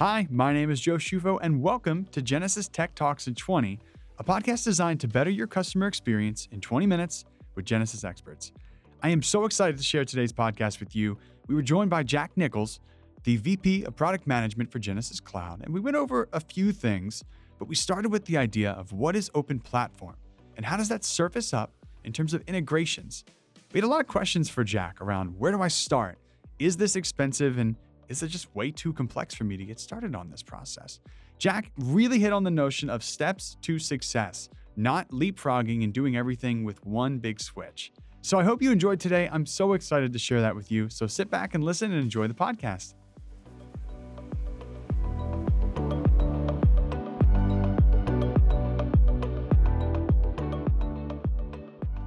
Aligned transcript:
Hi, 0.00 0.26
my 0.30 0.54
name 0.54 0.70
is 0.70 0.80
Joe 0.80 0.96
Shufo, 0.96 1.38
and 1.42 1.60
welcome 1.60 2.06
to 2.12 2.22
Genesys 2.22 2.72
Tech 2.72 2.94
Talks 2.94 3.26
in 3.26 3.34
20, 3.34 3.78
a 4.18 4.24
podcast 4.24 4.64
designed 4.64 4.98
to 5.00 5.08
better 5.08 5.28
your 5.28 5.46
customer 5.46 5.86
experience 5.86 6.48
in 6.52 6.62
20 6.62 6.86
minutes 6.86 7.26
with 7.54 7.66
Genesys 7.66 8.02
experts. 8.02 8.50
I 9.02 9.10
am 9.10 9.22
so 9.22 9.44
excited 9.44 9.76
to 9.76 9.82
share 9.82 10.06
today's 10.06 10.32
podcast 10.32 10.80
with 10.80 10.96
you. 10.96 11.18
We 11.48 11.54
were 11.54 11.60
joined 11.60 11.90
by 11.90 12.02
Jack 12.02 12.30
Nichols, 12.34 12.80
the 13.24 13.36
VP 13.36 13.84
of 13.84 13.94
Product 13.94 14.26
Management 14.26 14.72
for 14.72 14.78
Genesys 14.78 15.22
Cloud, 15.22 15.60
and 15.64 15.74
we 15.74 15.80
went 15.80 15.98
over 15.98 16.30
a 16.32 16.40
few 16.40 16.72
things, 16.72 17.22
but 17.58 17.68
we 17.68 17.74
started 17.74 18.10
with 18.10 18.24
the 18.24 18.38
idea 18.38 18.70
of 18.70 18.94
what 18.94 19.14
is 19.14 19.30
open 19.34 19.60
platform 19.60 20.16
and 20.56 20.64
how 20.64 20.78
does 20.78 20.88
that 20.88 21.04
surface 21.04 21.52
up 21.52 21.72
in 22.04 22.12
terms 22.14 22.32
of 22.32 22.42
integrations. 22.46 23.22
We 23.74 23.80
had 23.80 23.84
a 23.84 23.90
lot 23.90 24.00
of 24.00 24.06
questions 24.06 24.48
for 24.48 24.64
Jack 24.64 25.02
around 25.02 25.38
where 25.38 25.52
do 25.52 25.60
I 25.60 25.68
start? 25.68 26.16
Is 26.58 26.78
this 26.78 26.96
expensive 26.96 27.58
and 27.58 27.76
is 28.10 28.24
it 28.24 28.28
just 28.28 28.52
way 28.56 28.72
too 28.72 28.92
complex 28.92 29.36
for 29.36 29.44
me 29.44 29.56
to 29.56 29.64
get 29.64 29.78
started 29.78 30.16
on 30.16 30.30
this 30.30 30.42
process? 30.42 30.98
Jack 31.38 31.70
really 31.78 32.18
hit 32.18 32.32
on 32.32 32.42
the 32.42 32.50
notion 32.50 32.90
of 32.90 33.04
steps 33.04 33.56
to 33.62 33.78
success, 33.78 34.48
not 34.76 35.08
leapfrogging 35.10 35.84
and 35.84 35.92
doing 35.92 36.16
everything 36.16 36.64
with 36.64 36.84
one 36.84 37.18
big 37.18 37.40
switch. 37.40 37.92
So 38.20 38.36
I 38.36 38.42
hope 38.42 38.60
you 38.60 38.72
enjoyed 38.72 38.98
today. 38.98 39.28
I'm 39.30 39.46
so 39.46 39.74
excited 39.74 40.12
to 40.12 40.18
share 40.18 40.40
that 40.40 40.56
with 40.56 40.72
you. 40.72 40.88
So 40.90 41.06
sit 41.06 41.30
back 41.30 41.54
and 41.54 41.62
listen 41.62 41.92
and 41.92 42.02
enjoy 42.02 42.26
the 42.26 42.34
podcast. 42.34 42.94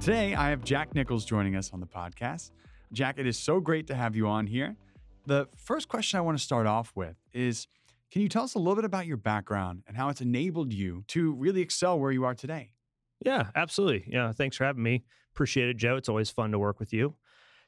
Today, 0.00 0.34
I 0.34 0.50
have 0.50 0.62
Jack 0.62 0.94
Nichols 0.94 1.24
joining 1.24 1.56
us 1.56 1.72
on 1.72 1.80
the 1.80 1.86
podcast. 1.86 2.50
Jack, 2.92 3.18
it 3.18 3.26
is 3.26 3.38
so 3.38 3.58
great 3.58 3.86
to 3.86 3.94
have 3.94 4.14
you 4.14 4.28
on 4.28 4.46
here. 4.46 4.76
The 5.26 5.48
first 5.56 5.88
question 5.88 6.18
I 6.18 6.20
want 6.20 6.36
to 6.38 6.44
start 6.44 6.66
off 6.66 6.92
with 6.94 7.16
is 7.32 7.66
Can 8.10 8.22
you 8.22 8.28
tell 8.28 8.44
us 8.44 8.54
a 8.54 8.58
little 8.58 8.76
bit 8.76 8.84
about 8.84 9.06
your 9.06 9.16
background 9.16 9.82
and 9.86 9.96
how 9.96 10.08
it's 10.08 10.20
enabled 10.20 10.72
you 10.72 11.04
to 11.08 11.32
really 11.32 11.60
excel 11.60 11.98
where 11.98 12.12
you 12.12 12.24
are 12.24 12.34
today? 12.34 12.70
Yeah, 13.24 13.48
absolutely. 13.54 14.04
Yeah, 14.06 14.32
thanks 14.32 14.56
for 14.56 14.64
having 14.64 14.82
me. 14.82 15.04
Appreciate 15.34 15.68
it, 15.68 15.76
Joe. 15.76 15.96
It's 15.96 16.08
always 16.08 16.30
fun 16.30 16.52
to 16.52 16.58
work 16.58 16.78
with 16.78 16.92
you. 16.92 17.16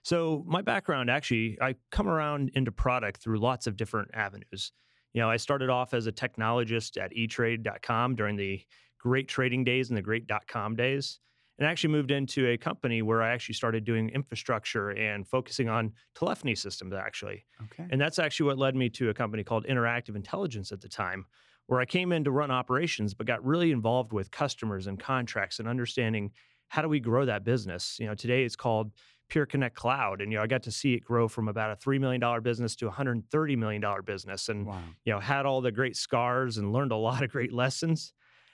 So, 0.02 0.44
my 0.46 0.62
background 0.62 1.10
actually, 1.10 1.58
I 1.60 1.74
come 1.90 2.06
around 2.06 2.50
into 2.54 2.70
product 2.70 3.22
through 3.22 3.40
lots 3.40 3.66
of 3.66 3.76
different 3.76 4.10
avenues. 4.14 4.72
You 5.14 5.22
know, 5.22 5.30
I 5.30 5.36
started 5.36 5.70
off 5.70 5.94
as 5.94 6.06
a 6.06 6.12
technologist 6.12 7.00
at 7.02 7.12
etrade.com 7.12 8.14
during 8.14 8.36
the 8.36 8.60
great 8.98 9.28
trading 9.28 9.64
days 9.64 9.88
and 9.88 9.96
the 9.96 10.02
great 10.02 10.26
dot 10.26 10.46
com 10.46 10.76
days 10.76 11.20
and 11.58 11.66
I 11.66 11.70
actually 11.70 11.90
moved 11.90 12.10
into 12.10 12.48
a 12.48 12.58
company 12.58 13.00
where 13.00 13.22
I 13.22 13.32
actually 13.32 13.54
started 13.54 13.84
doing 13.84 14.10
infrastructure 14.10 14.90
and 14.90 15.26
focusing 15.26 15.68
on 15.68 15.92
telephony 16.14 16.54
systems, 16.54 16.92
actually. 16.92 17.46
Okay. 17.64 17.86
And 17.90 18.00
that's 18.00 18.18
actually 18.18 18.46
what 18.46 18.58
led 18.58 18.76
me 18.76 18.90
to 18.90 19.08
a 19.08 19.14
company 19.14 19.42
called 19.42 19.64
Interactive 19.66 20.16
Intelligence 20.16 20.70
at 20.70 20.82
the 20.82 20.88
time, 20.88 21.24
where 21.66 21.80
I 21.80 21.86
came 21.86 22.12
in 22.12 22.24
to 22.24 22.30
run 22.30 22.50
operations, 22.50 23.14
but 23.14 23.26
got 23.26 23.44
really 23.44 23.72
involved 23.72 24.12
with 24.12 24.30
customers 24.30 24.86
and 24.86 25.00
contracts 25.00 25.58
and 25.58 25.66
understanding 25.66 26.30
how 26.68 26.82
do 26.82 26.88
we 26.88 27.00
grow 27.00 27.24
that 27.24 27.42
business. 27.42 27.96
You 27.98 28.06
know, 28.06 28.14
today 28.14 28.44
it's 28.44 28.56
called 28.56 28.92
PureConnect 29.30 29.74
Cloud, 29.74 30.20
and 30.20 30.30
you 30.30 30.38
know, 30.38 30.44
I 30.44 30.46
got 30.46 30.62
to 30.64 30.70
see 30.70 30.94
it 30.94 31.04
grow 31.04 31.26
from 31.26 31.48
about 31.48 31.70
a 31.70 31.76
three 31.76 31.98
million 31.98 32.20
dollar 32.20 32.40
business 32.40 32.76
to 32.76 32.88
a 32.88 32.90
hundred 32.90 33.24
thirty 33.30 33.56
million 33.56 33.80
dollar 33.80 34.02
business, 34.02 34.50
and 34.50 34.66
wow. 34.66 34.78
you 35.04 35.12
know, 35.12 35.20
had 35.20 35.46
all 35.46 35.60
the 35.60 35.72
great 35.72 35.96
scars 35.96 36.58
and 36.58 36.72
learned 36.72 36.92
a 36.92 36.96
lot 36.96 37.22
of 37.22 37.30
great 37.30 37.52
lessons. 37.62 38.12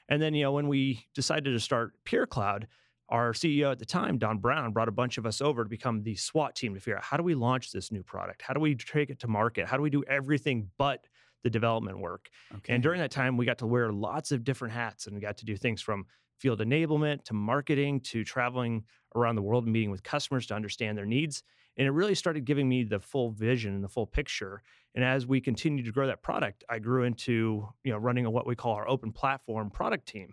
And 0.09 0.21
then, 0.21 0.35
you 0.35 0.43
know, 0.45 0.53
when 0.53 0.69
we 0.69 1.07
decided 1.15 1.53
to 1.53 1.61
start 1.61 1.93
PureCloud, 2.05 2.65
our 3.13 3.35
CEO 3.35 3.71
at 3.71 3.79
the 3.79 3.85
time, 3.85 4.17
Don 4.17 4.39
Brown, 4.39 4.73
brought 4.73 4.89
a 4.89 4.93
bunch 4.93 5.19
of 5.19 5.27
us 5.27 5.43
over 5.43 5.65
to 5.65 5.69
become 5.69 6.03
the 6.03 6.17
SWAT 6.17 6.57
team 6.57 6.73
to 6.73 6.81
figure 6.81 6.97
out 6.97 7.05
how 7.05 7.19
do 7.19 7.23
we 7.23 7.35
launch 7.35 7.71
this 7.71 7.93
new 7.93 8.03
product? 8.03 8.41
How 8.41 8.55
do 8.55 8.61
we 8.61 8.75
take 8.75 9.11
it 9.11 9.21
to 9.21 9.29
market? 9.29 9.67
How 9.67 9.77
do 9.77 9.83
we 9.83 9.91
do 9.91 10.03
everything 10.09 10.71
but 10.79 11.07
the 11.45 11.51
development 11.51 11.99
work? 11.99 12.31
Okay. 12.57 12.73
And 12.73 12.83
during 12.83 13.01
that 13.01 13.11
time, 13.11 13.37
we 13.37 13.45
got 13.45 13.59
to 13.59 13.67
wear 13.67 13.93
lots 13.93 14.33
of 14.33 14.45
different 14.45 14.73
hats 14.73 15.07
and 15.07 15.15
we 15.15 15.21
got 15.21 15.37
to 15.37 15.45
do 15.45 15.59
things 15.59 15.83
from 15.83 16.07
field 16.39 16.61
enablement 16.61 17.23
to 17.25 17.35
marketing 17.35 18.01
to 18.01 18.25
traveling 18.25 18.83
around 19.15 19.37
the 19.37 19.43
world 19.43 19.65
and 19.65 19.75
meeting 19.75 19.91
with 19.91 20.03
customers 20.03 20.47
to 20.47 20.55
understand 20.55 20.97
their 20.97 21.05
needs. 21.05 21.43
And 21.77 21.87
it 21.87 21.91
really 21.91 22.15
started 22.15 22.47
giving 22.47 22.67
me 22.67 22.83
the 22.83 22.99
full 22.99 23.31
vision 23.31 23.75
and 23.75 23.85
the 23.85 23.91
full 23.91 24.07
picture. 24.07 24.63
And 24.95 25.05
as 25.05 25.27
we 25.27 25.39
continued 25.43 25.85
to 25.85 25.93
grow 25.93 26.07
that 26.07 26.23
product, 26.23 26.65
I 26.71 26.79
grew 26.79 27.05
into 27.05 27.69
you 27.85 27.93
know 27.93 27.99
running 27.99 28.25
a, 28.25 28.31
what 28.31 28.47
we 28.47 28.57
call 28.57 28.75
our 28.75 28.89
open 28.89 29.13
platform 29.13 29.71
product 29.71 30.09
team. 30.09 30.33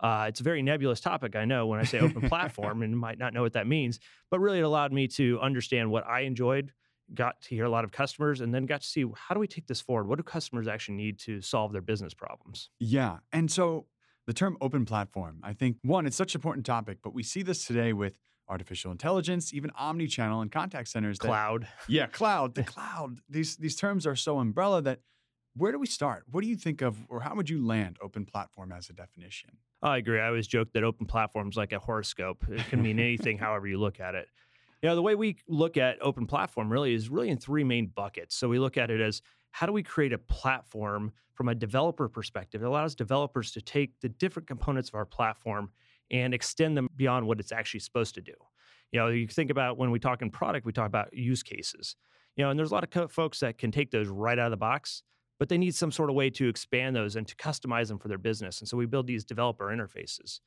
Uh, 0.00 0.26
it's 0.28 0.40
a 0.40 0.42
very 0.42 0.62
nebulous 0.62 1.00
topic, 1.00 1.36
I 1.36 1.44
know, 1.44 1.66
when 1.66 1.80
I 1.80 1.84
say 1.84 1.98
open 2.00 2.28
platform, 2.28 2.82
and 2.82 2.96
might 2.96 3.18
not 3.18 3.32
know 3.32 3.42
what 3.42 3.54
that 3.54 3.66
means. 3.66 3.98
But 4.30 4.40
really, 4.40 4.58
it 4.58 4.62
allowed 4.62 4.92
me 4.92 5.08
to 5.08 5.40
understand 5.40 5.90
what 5.90 6.06
I 6.06 6.20
enjoyed, 6.20 6.72
got 7.14 7.40
to 7.42 7.48
hear 7.54 7.64
a 7.64 7.70
lot 7.70 7.84
of 7.84 7.92
customers, 7.92 8.40
and 8.40 8.54
then 8.54 8.66
got 8.66 8.82
to 8.82 8.86
see 8.86 9.04
how 9.14 9.34
do 9.34 9.40
we 9.40 9.46
take 9.46 9.66
this 9.66 9.80
forward? 9.80 10.08
What 10.08 10.18
do 10.18 10.22
customers 10.22 10.68
actually 10.68 10.96
need 10.96 11.18
to 11.20 11.40
solve 11.40 11.72
their 11.72 11.82
business 11.82 12.14
problems? 12.14 12.70
Yeah, 12.78 13.18
and 13.32 13.50
so 13.50 13.86
the 14.26 14.34
term 14.34 14.56
open 14.60 14.84
platform, 14.84 15.40
I 15.42 15.52
think 15.52 15.78
one, 15.82 16.06
it's 16.06 16.16
such 16.16 16.34
an 16.34 16.38
important 16.38 16.66
topic, 16.66 16.98
but 17.02 17.14
we 17.14 17.22
see 17.22 17.42
this 17.42 17.64
today 17.64 17.92
with 17.92 18.18
artificial 18.48 18.92
intelligence, 18.92 19.52
even 19.52 19.70
omni-channel 19.76 20.40
and 20.40 20.50
contact 20.52 20.88
centers. 20.88 21.18
That, 21.18 21.28
cloud. 21.28 21.68
Yeah, 21.88 22.06
cloud. 22.06 22.54
The 22.54 22.62
cloud. 22.64 23.18
These 23.28 23.56
these 23.56 23.76
terms 23.76 24.06
are 24.06 24.16
so 24.16 24.38
umbrella 24.38 24.82
that 24.82 25.00
where 25.56 25.72
do 25.72 25.78
we 25.78 25.86
start? 25.86 26.24
What 26.30 26.42
do 26.42 26.48
you 26.48 26.56
think 26.56 26.82
of, 26.82 26.96
or 27.08 27.20
how 27.20 27.34
would 27.34 27.48
you 27.48 27.64
land 27.64 27.98
open 28.02 28.26
platform 28.26 28.72
as 28.72 28.90
a 28.90 28.92
definition? 28.92 29.50
I 29.82 29.98
agree. 29.98 30.20
I 30.20 30.28
always 30.28 30.46
joke 30.46 30.72
that 30.74 30.84
open 30.84 31.06
platform 31.06 31.48
is 31.48 31.56
like 31.56 31.72
a 31.72 31.78
horoscope. 31.78 32.44
It 32.48 32.66
can 32.68 32.82
mean 32.82 32.98
anything, 33.00 33.38
however 33.38 33.66
you 33.66 33.78
look 33.78 34.00
at 34.00 34.14
it. 34.14 34.28
You 34.82 34.90
know, 34.90 34.94
the 34.94 35.02
way 35.02 35.14
we 35.14 35.38
look 35.48 35.76
at 35.76 35.96
open 36.02 36.26
platform 36.26 36.70
really 36.70 36.92
is 36.94 37.08
really 37.08 37.30
in 37.30 37.38
three 37.38 37.64
main 37.64 37.86
buckets. 37.86 38.36
So 38.36 38.48
we 38.48 38.58
look 38.58 38.76
at 38.76 38.90
it 38.90 39.00
as 39.00 39.22
how 39.50 39.66
do 39.66 39.72
we 39.72 39.82
create 39.82 40.12
a 40.12 40.18
platform 40.18 41.12
from 41.32 41.48
a 41.48 41.54
developer 41.54 42.08
perspective 42.08 42.60
that 42.60 42.68
allows 42.68 42.94
developers 42.94 43.52
to 43.52 43.60
take 43.62 43.98
the 44.00 44.08
different 44.08 44.46
components 44.46 44.90
of 44.90 44.94
our 44.94 45.06
platform 45.06 45.70
and 46.10 46.34
extend 46.34 46.76
them 46.76 46.88
beyond 46.96 47.26
what 47.26 47.40
it's 47.40 47.52
actually 47.52 47.80
supposed 47.80 48.14
to 48.14 48.20
do. 48.20 48.34
You 48.92 49.00
know, 49.00 49.08
you 49.08 49.26
think 49.26 49.50
about 49.50 49.76
when 49.78 49.90
we 49.90 49.98
talk 49.98 50.22
in 50.22 50.30
product, 50.30 50.66
we 50.66 50.72
talk 50.72 50.86
about 50.86 51.12
use 51.12 51.42
cases. 51.42 51.96
You 52.36 52.44
know, 52.44 52.50
and 52.50 52.58
there's 52.58 52.70
a 52.70 52.74
lot 52.74 52.84
of 52.84 52.90
co- 52.90 53.08
folks 53.08 53.40
that 53.40 53.58
can 53.58 53.72
take 53.72 53.90
those 53.90 54.08
right 54.08 54.38
out 54.38 54.46
of 54.46 54.50
the 54.50 54.56
box 54.58 55.02
but 55.38 55.48
they 55.48 55.58
need 55.58 55.74
some 55.74 55.92
sort 55.92 56.10
of 56.10 56.16
way 56.16 56.30
to 56.30 56.48
expand 56.48 56.96
those 56.96 57.16
and 57.16 57.26
to 57.28 57.36
customize 57.36 57.88
them 57.88 57.98
for 57.98 58.08
their 58.08 58.18
business. 58.18 58.60
And 58.60 58.68
so 58.68 58.76
we 58.76 58.86
build 58.86 59.06
these 59.06 59.24
developer 59.24 59.66
interfaces. 59.66 60.40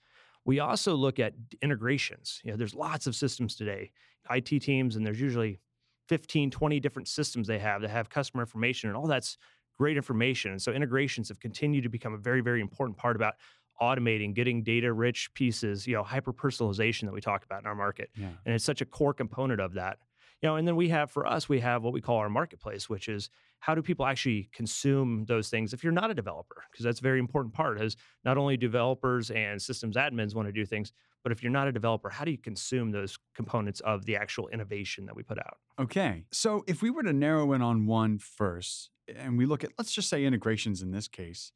We 0.46 0.60
also 0.60 0.96
look 0.96 1.20
at 1.20 1.34
integrations. 1.62 2.42
You 2.44 2.52
know, 2.52 2.58
there's 2.58 2.74
lots 2.74 3.08
of 3.08 3.16
systems 3.16 3.56
today, 3.56 3.92
IT 4.32 4.62
teams, 4.62 4.96
and 4.96 5.06
there's 5.06 5.22
usually 5.22 5.60
15, 6.08 6.50
20 6.50 6.80
different 6.80 7.08
systems 7.08 7.48
they 7.48 7.60
have 7.60 7.82
that 7.82 7.90
have 7.90 8.10
customer 8.10 8.42
information, 8.42 8.90
and 8.90 8.98
all 8.98 9.06
that's 9.06 9.38
great 9.78 9.96
information. 9.96 10.52
And 10.52 10.62
so 10.62 10.72
integrations 10.72 11.30
have 11.30 11.40
continued 11.40 11.84
to 11.84 11.90
become 11.90 12.14
a 12.14 12.18
very, 12.18 12.42
very 12.42 12.62
important 12.62 12.98
part 12.98 13.16
about 13.16 13.36
automating, 13.82 14.34
getting 14.34 14.64
data 14.64 14.92
rich 14.92 15.34
pieces, 15.34 15.88
you 15.88 15.96
know, 15.96 16.04
hyper 16.04 16.34
personalization 16.34 17.04
that 17.04 17.14
we 17.14 17.22
talk 17.22 17.46
about 17.46 17.62
in 17.62 17.68
our 17.68 17.76
market. 17.76 18.10
Yeah. 18.16 18.28
And 18.46 18.54
it's 18.56 18.66
such 18.66 18.82
a 18.82 18.86
core 18.86 19.14
component 19.14 19.62
of 19.62 19.74
that 19.74 20.00
you 20.42 20.50
know 20.50 20.56
and 20.56 20.68
then 20.68 20.76
we 20.76 20.90
have 20.90 21.12
for 21.12 21.26
us 21.26 21.50
we 21.50 21.60
have 21.60 21.84
what 21.84 21.94
we 21.94 22.02
call 22.02 22.18
our 22.18 22.30
marketplace 22.30 22.90
which 22.90 23.08
is 23.08 23.30
how 23.60 23.76
do 23.76 23.82
people 23.82 24.06
actually 24.06 24.50
consume 24.54 25.26
those 25.26 25.50
things 25.50 25.74
if 25.74 25.84
you're 25.84 25.94
not 25.94 26.10
a 26.10 26.14
developer? 26.14 26.64
Because 26.72 26.86
that's 26.86 27.00
a 27.00 27.04
very 27.04 27.20
important 27.20 27.54
part 27.54 27.80
is 27.82 27.98
not 28.24 28.38
only 28.38 28.58
developers 28.58 29.32
and 29.32 29.62
systems 29.62 29.96
admins 29.96 30.34
want 30.34 30.48
to 30.48 30.52
do 30.52 30.66
things 30.66 30.92
but 31.24 31.34
if 31.34 31.44
you're 31.44 31.52
not 31.52 31.68
a 31.68 31.72
developer 31.72 32.10
how 32.10 32.24
do 32.24 32.32
you 32.32 32.38
consume 32.38 32.92
those 32.92 33.18
components 33.36 33.82
of 33.82 34.06
the 34.06 34.16
actual 34.16 34.48
innovation 34.50 35.06
that 35.06 35.16
we 35.16 35.24
put 35.24 35.38
out? 35.38 35.58
Okay 35.80 36.24
so 36.32 36.64
if 36.68 36.82
we 36.82 36.90
were 36.90 37.04
to 37.04 37.14
narrow 37.14 37.54
in 37.54 37.62
on 37.62 37.86
one 37.86 38.18
first 38.18 38.90
and 39.08 39.38
we 39.38 39.46
look 39.46 39.64
at 39.64 39.72
let's 39.78 39.92
just 39.92 40.10
say 40.10 40.24
integrations 40.24 40.82
in 40.82 40.92
this 40.92 41.08
case 41.08 41.52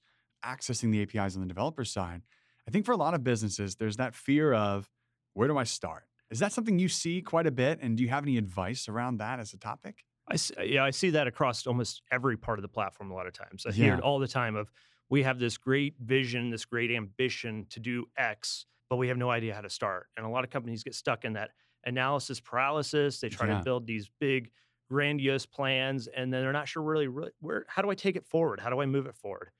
accessing 0.46 0.92
the 0.92 1.02
apis 1.02 1.36
on 1.36 1.42
the 1.42 1.48
developer 1.48 1.86
side 1.86 2.22
i 2.68 2.72
think 2.72 2.86
for 2.86 2.92
a 2.92 2.98
lot 2.98 3.14
of 3.14 3.24
businesses 3.24 3.76
there's 3.76 3.98
that 3.98 4.14
fear 4.14 4.54
of 4.54 4.90
where 5.34 5.48
do 5.48 5.58
i 5.58 5.64
start 5.64 6.04
is 6.34 6.40
that 6.40 6.52
something 6.52 6.80
you 6.80 6.90
see 6.90 7.22
quite 7.22 7.46
a 7.46 7.52
bit? 7.52 7.78
And 7.80 7.96
do 7.96 8.02
you 8.02 8.10
have 8.10 8.24
any 8.24 8.38
advice 8.38 8.90
around 8.90 9.18
that 9.18 9.40
as 9.40 9.54
a 9.54 9.58
topic? 9.58 10.04
I 10.28 10.36
see, 10.38 10.56
yeah, 10.64 10.84
I 10.84 10.90
see 10.90 11.12
that 11.12 11.28
across 11.28 11.68
almost 11.68 12.02
every 12.12 12.38
part 12.38 12.58
of 12.58 12.64
the 12.64 12.70
platform 12.70 13.12
a 13.12 13.14
lot 13.14 13.28
of 13.28 13.34
times. 13.34 13.68
I 13.68 13.70
yeah. 13.70 13.76
hear 13.76 13.94
it 13.94 14.02
all 14.02 14.18
the 14.18 14.28
time 14.28 14.56
of 14.56 14.72
we 15.12 15.22
have 15.22 15.38
this 15.38 15.58
great 15.58 15.94
vision, 16.00 16.50
this 16.50 16.66
great 16.66 16.90
ambition 16.90 17.68
to 17.70 17.80
do 17.80 18.06
X, 18.18 18.66
but 18.90 18.96
we 18.96 19.10
have 19.10 19.18
no 19.18 19.30
idea 19.30 19.54
how 19.54 19.62
to 19.62 19.70
start. 19.70 20.08
And 20.18 20.26
a 20.26 20.30
lot 20.30 20.44
of 20.44 20.50
companies 20.50 20.84
get 20.84 20.96
stuck 20.96 21.24
in 21.24 21.34
that 21.34 21.52
analysis 21.86 22.40
paralysis. 22.40 23.20
They 23.20 23.30
try 23.30 23.48
yeah. 23.48 23.60
to 23.60 23.64
build 23.64 23.86
these 23.86 24.10
big, 24.20 24.50
grandiose 24.90 25.46
plans, 25.46 26.08
and 26.08 26.34
then 26.34 26.42
they're 26.42 26.52
not 26.52 26.68
sure 26.68 26.82
really, 26.82 27.08
really 27.08 27.32
where. 27.42 27.66
How 27.68 27.84
do 27.84 27.92
I 27.92 27.96
take 27.96 28.16
it 28.16 28.26
forward? 28.26 28.60
How 28.60 28.72
do 28.72 28.82
I 28.82 28.88
move 28.88 29.06
it 29.06 29.16
forward? 29.16 29.52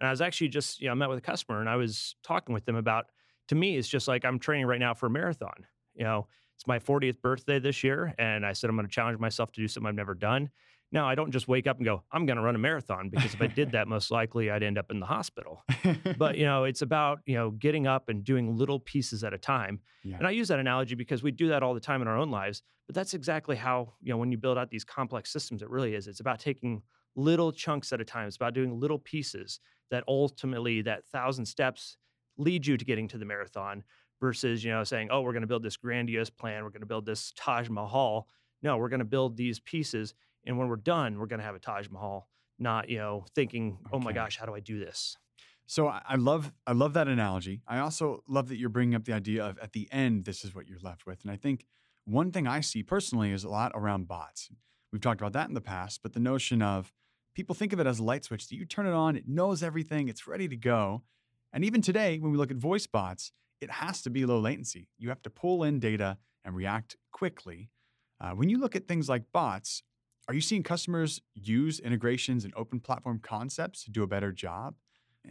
And 0.00 0.08
I 0.08 0.10
was 0.10 0.22
actually 0.22 0.48
just, 0.48 0.80
you 0.80 0.86
know, 0.86 0.92
I 0.92 0.94
met 0.94 1.10
with 1.10 1.18
a 1.18 1.22
customer 1.22 1.60
and 1.60 1.68
I 1.68 1.76
was 1.76 2.16
talking 2.22 2.54
with 2.54 2.64
them 2.64 2.76
about. 2.76 3.06
To 3.48 3.54
me, 3.54 3.76
it's 3.76 3.88
just 3.88 4.08
like 4.08 4.24
I'm 4.24 4.38
training 4.38 4.66
right 4.66 4.80
now 4.80 4.94
for 4.94 5.06
a 5.06 5.10
marathon 5.10 5.66
you 5.94 6.04
know, 6.04 6.26
it's 6.56 6.66
my 6.66 6.78
40th 6.78 7.20
birthday 7.20 7.58
this 7.58 7.82
year, 7.82 8.14
and 8.18 8.46
I 8.46 8.52
said 8.52 8.70
I'm 8.70 8.76
going 8.76 8.86
to 8.86 8.92
challenge 8.92 9.18
myself 9.18 9.52
to 9.52 9.60
do 9.60 9.68
something 9.68 9.88
I've 9.88 9.94
never 9.94 10.14
done. 10.14 10.50
Now, 10.92 11.08
I 11.08 11.14
don't 11.14 11.30
just 11.30 11.48
wake 11.48 11.66
up 11.66 11.78
and 11.78 11.86
go, 11.86 12.02
I'm 12.12 12.26
going 12.26 12.36
to 12.36 12.42
run 12.42 12.54
a 12.54 12.58
marathon 12.58 13.08
because 13.08 13.32
if 13.32 13.40
I 13.40 13.46
did 13.46 13.72
that, 13.72 13.88
most 13.88 14.10
likely 14.10 14.50
I'd 14.50 14.62
end 14.62 14.76
up 14.76 14.90
in 14.90 15.00
the 15.00 15.06
hospital. 15.06 15.64
but, 16.18 16.36
you 16.36 16.44
know, 16.50 16.64
it's 16.64 16.82
about, 16.82 17.20
you 17.24 17.34
know, 17.34 17.50
getting 17.50 17.86
up 17.86 18.10
and 18.10 18.22
doing 18.22 18.54
little 18.58 18.78
pieces 18.78 19.24
at 19.24 19.32
a 19.32 19.38
time. 19.38 19.80
Yeah. 20.04 20.18
And 20.18 20.26
I 20.26 20.32
use 20.32 20.48
that 20.48 20.58
analogy 20.58 20.94
because 20.94 21.22
we 21.22 21.30
do 21.30 21.48
that 21.48 21.62
all 21.62 21.72
the 21.72 21.80
time 21.80 22.02
in 22.02 22.08
our 22.08 22.18
own 22.18 22.30
lives. 22.30 22.62
But 22.86 22.94
that's 22.94 23.14
exactly 23.14 23.56
how, 23.56 23.94
you 24.02 24.12
know, 24.12 24.18
when 24.18 24.30
you 24.30 24.36
build 24.36 24.58
out 24.58 24.68
these 24.68 24.84
complex 24.84 25.32
systems, 25.32 25.62
it 25.62 25.70
really 25.70 25.94
is. 25.94 26.08
It's 26.08 26.20
about 26.20 26.38
taking 26.38 26.82
little 27.16 27.52
chunks 27.52 27.90
at 27.94 28.00
a 28.02 28.04
time. 28.04 28.26
It's 28.26 28.36
about 28.36 28.52
doing 28.52 28.78
little 28.78 28.98
pieces 28.98 29.60
that 29.90 30.04
ultimately 30.06 30.82
that 30.82 31.06
thousand 31.06 31.46
steps 31.46 31.96
lead 32.36 32.66
you 32.66 32.76
to 32.76 32.84
getting 32.84 33.08
to 33.08 33.18
the 33.18 33.24
marathon 33.24 33.82
versus, 34.22 34.64
you 34.64 34.70
know, 34.70 34.84
saying, 34.84 35.08
oh, 35.10 35.20
we're 35.20 35.32
going 35.32 35.42
to 35.42 35.48
build 35.48 35.64
this 35.64 35.76
grandiose 35.76 36.30
plan. 36.30 36.62
We're 36.62 36.70
going 36.70 36.80
to 36.80 36.86
build 36.86 37.04
this 37.04 37.32
Taj 37.36 37.68
Mahal. 37.68 38.28
No, 38.62 38.78
we're 38.78 38.88
going 38.88 39.00
to 39.00 39.04
build 39.04 39.36
these 39.36 39.58
pieces. 39.58 40.14
And 40.46 40.56
when 40.56 40.68
we're 40.68 40.76
done, 40.76 41.18
we're 41.18 41.26
going 41.26 41.40
to 41.40 41.44
have 41.44 41.56
a 41.56 41.58
Taj 41.58 41.88
Mahal, 41.90 42.28
not, 42.56 42.88
you 42.88 42.98
know, 42.98 43.26
thinking, 43.34 43.78
oh 43.92 43.98
my 43.98 44.12
gosh, 44.12 44.38
how 44.38 44.46
do 44.46 44.54
I 44.54 44.60
do 44.60 44.78
this? 44.78 45.18
So 45.66 45.88
I 45.88 46.02
I 46.06 46.16
love 46.16 46.52
I 46.66 46.72
love 46.72 46.92
that 46.94 47.08
analogy. 47.08 47.62
I 47.66 47.78
also 47.78 48.22
love 48.28 48.48
that 48.48 48.58
you're 48.58 48.68
bringing 48.68 48.94
up 48.94 49.04
the 49.04 49.12
idea 49.12 49.44
of 49.44 49.58
at 49.58 49.72
the 49.72 49.88
end 49.90 50.24
this 50.24 50.44
is 50.44 50.54
what 50.54 50.66
you're 50.68 50.80
left 50.82 51.04
with. 51.04 51.22
And 51.22 51.30
I 51.30 51.36
think 51.36 51.66
one 52.04 52.30
thing 52.30 52.46
I 52.46 52.60
see 52.60 52.82
personally 52.82 53.32
is 53.32 53.44
a 53.44 53.48
lot 53.48 53.72
around 53.74 54.06
bots. 54.06 54.50
We've 54.92 55.00
talked 55.00 55.20
about 55.20 55.32
that 55.32 55.48
in 55.48 55.54
the 55.54 55.60
past, 55.60 56.00
but 56.02 56.12
the 56.12 56.20
notion 56.20 56.62
of 56.62 56.92
people 57.34 57.54
think 57.54 57.72
of 57.72 57.80
it 57.80 57.86
as 57.86 57.98
a 57.98 58.04
light 58.04 58.24
switch 58.24 58.48
that 58.48 58.56
you 58.56 58.66
turn 58.66 58.86
it 58.86 58.92
on, 58.92 59.16
it 59.16 59.26
knows 59.26 59.62
everything, 59.62 60.08
it's 60.08 60.26
ready 60.26 60.48
to 60.48 60.56
go. 60.56 61.02
And 61.52 61.64
even 61.64 61.80
today, 61.80 62.18
when 62.18 62.32
we 62.32 62.38
look 62.38 62.50
at 62.50 62.56
voice 62.56 62.86
bots, 62.86 63.32
it 63.62 63.70
has 63.70 64.02
to 64.02 64.10
be 64.10 64.26
low 64.26 64.38
latency. 64.40 64.88
You 64.98 65.08
have 65.08 65.22
to 65.22 65.30
pull 65.30 65.62
in 65.64 65.78
data 65.78 66.18
and 66.44 66.54
react 66.56 66.96
quickly. 67.12 67.70
Uh, 68.20 68.32
when 68.32 68.48
you 68.48 68.58
look 68.58 68.74
at 68.76 68.86
things 68.88 69.08
like 69.08 69.24
bots, 69.32 69.82
are 70.28 70.34
you 70.34 70.40
seeing 70.40 70.62
customers 70.62 71.20
use 71.34 71.80
integrations 71.80 72.44
and 72.44 72.52
open 72.56 72.80
platform 72.80 73.20
concepts 73.22 73.84
to 73.84 73.90
do 73.90 74.02
a 74.02 74.06
better 74.06 74.32
job? 74.32 74.74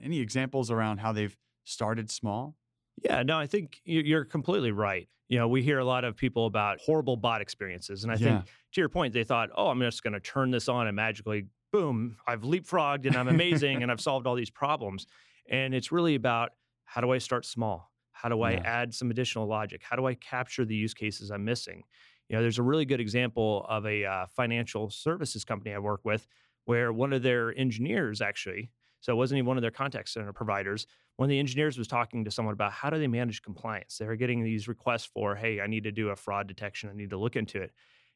Any 0.02 0.20
examples 0.20 0.72
around 0.72 1.00
how 1.00 1.12
they've 1.12 1.36
started 1.64 2.10
small? 2.10 2.56
Yeah, 3.04 3.24
no, 3.24 3.38
I 3.38 3.48
think 3.48 3.82
you- 3.86 4.02
you're 4.02 4.26
completely 4.26 4.72
right. 4.72 5.08
You 5.28 5.38
know, 5.38 5.48
we 5.48 5.64
hear 5.64 5.80
a 5.80 5.86
lot 5.86 6.04
of 6.04 6.16
people 6.18 6.46
about 6.46 6.80
horrible 6.82 7.16
bot 7.16 7.42
experiences. 7.42 8.04
And 8.04 8.12
I 8.12 8.18
think 8.18 8.46
to 8.74 8.82
your 8.82 8.90
point, 8.90 9.14
they 9.14 9.24
thought, 9.24 9.50
oh, 9.56 9.68
I'm 9.70 9.80
just 9.80 10.04
going 10.04 10.14
to 10.14 10.20
turn 10.20 10.52
this 10.52 10.68
on 10.68 10.88
and 10.88 10.96
magically, 10.96 11.46
boom, 11.72 12.18
I've 12.28 12.42
leapfrogged 12.42 13.06
and 13.06 13.16
I'm 13.16 13.30
amazing 13.30 13.82
and 13.82 13.92
I've 13.92 14.02
solved 14.02 14.28
all 14.28 14.36
these 14.36 14.50
problems. 14.50 15.08
And 15.50 15.74
it's 15.74 15.92
really 15.92 16.16
about 16.16 16.52
how 16.84 17.00
do 17.00 17.12
I 17.12 17.18
start 17.18 17.46
small? 17.46 17.91
How 18.14 18.30
do 18.30 18.42
I 18.42 18.54
Yeah. 18.54 18.64
add 18.64 18.94
some 18.94 19.12
additional 19.12 19.48
logic? 19.48 19.82
How 19.84 19.96
do 19.96 20.06
I 20.06 20.16
capture 20.16 20.66
the 20.66 20.76
use 20.76 20.94
cases 20.94 21.32
I'm 21.32 21.46
missing? 21.46 21.84
You 22.30 22.36
know, 22.38 22.42
there's 22.42 22.58
a 22.60 22.64
really 22.64 22.86
good 22.86 23.00
example 23.02 23.66
of 23.68 23.86
a 23.86 24.06
uh, 24.06 24.26
financial 24.28 24.90
services 24.90 25.44
company 25.44 25.74
I 25.74 25.80
work 25.80 26.02
with 26.06 26.28
where 26.66 26.94
one 26.94 27.12
of 27.14 27.24
their 27.24 27.56
engineers 27.58 28.22
actually, 28.22 28.72
so 29.02 29.12
it 29.12 29.16
wasn't 29.16 29.38
even 29.40 29.48
one 29.48 29.58
of 29.58 29.62
their 29.62 29.72
contact 29.72 30.10
center 30.10 30.32
providers, 30.32 30.86
one 31.18 31.26
of 31.26 31.30
the 31.30 31.40
engineers 31.40 31.78
was 31.78 31.88
talking 31.88 32.24
to 32.24 32.32
someone 32.32 32.54
about 32.54 32.72
how 32.72 32.90
do 32.90 32.98
they 32.98 33.08
manage 33.08 33.42
compliance. 33.42 33.98
They 33.98 34.06
were 34.06 34.16
getting 34.16 34.44
these 34.44 34.68
requests 34.68 35.06
for, 35.06 35.36
hey, 35.36 35.60
I 35.60 35.68
need 35.68 35.84
to 35.84 35.92
do 35.92 36.10
a 36.10 36.16
fraud 36.16 36.48
detection. 36.48 36.90
I 36.90 36.94
need 36.94 37.10
to 37.10 37.18
look 37.18 37.36
into 37.36 37.62
it. 37.62 37.74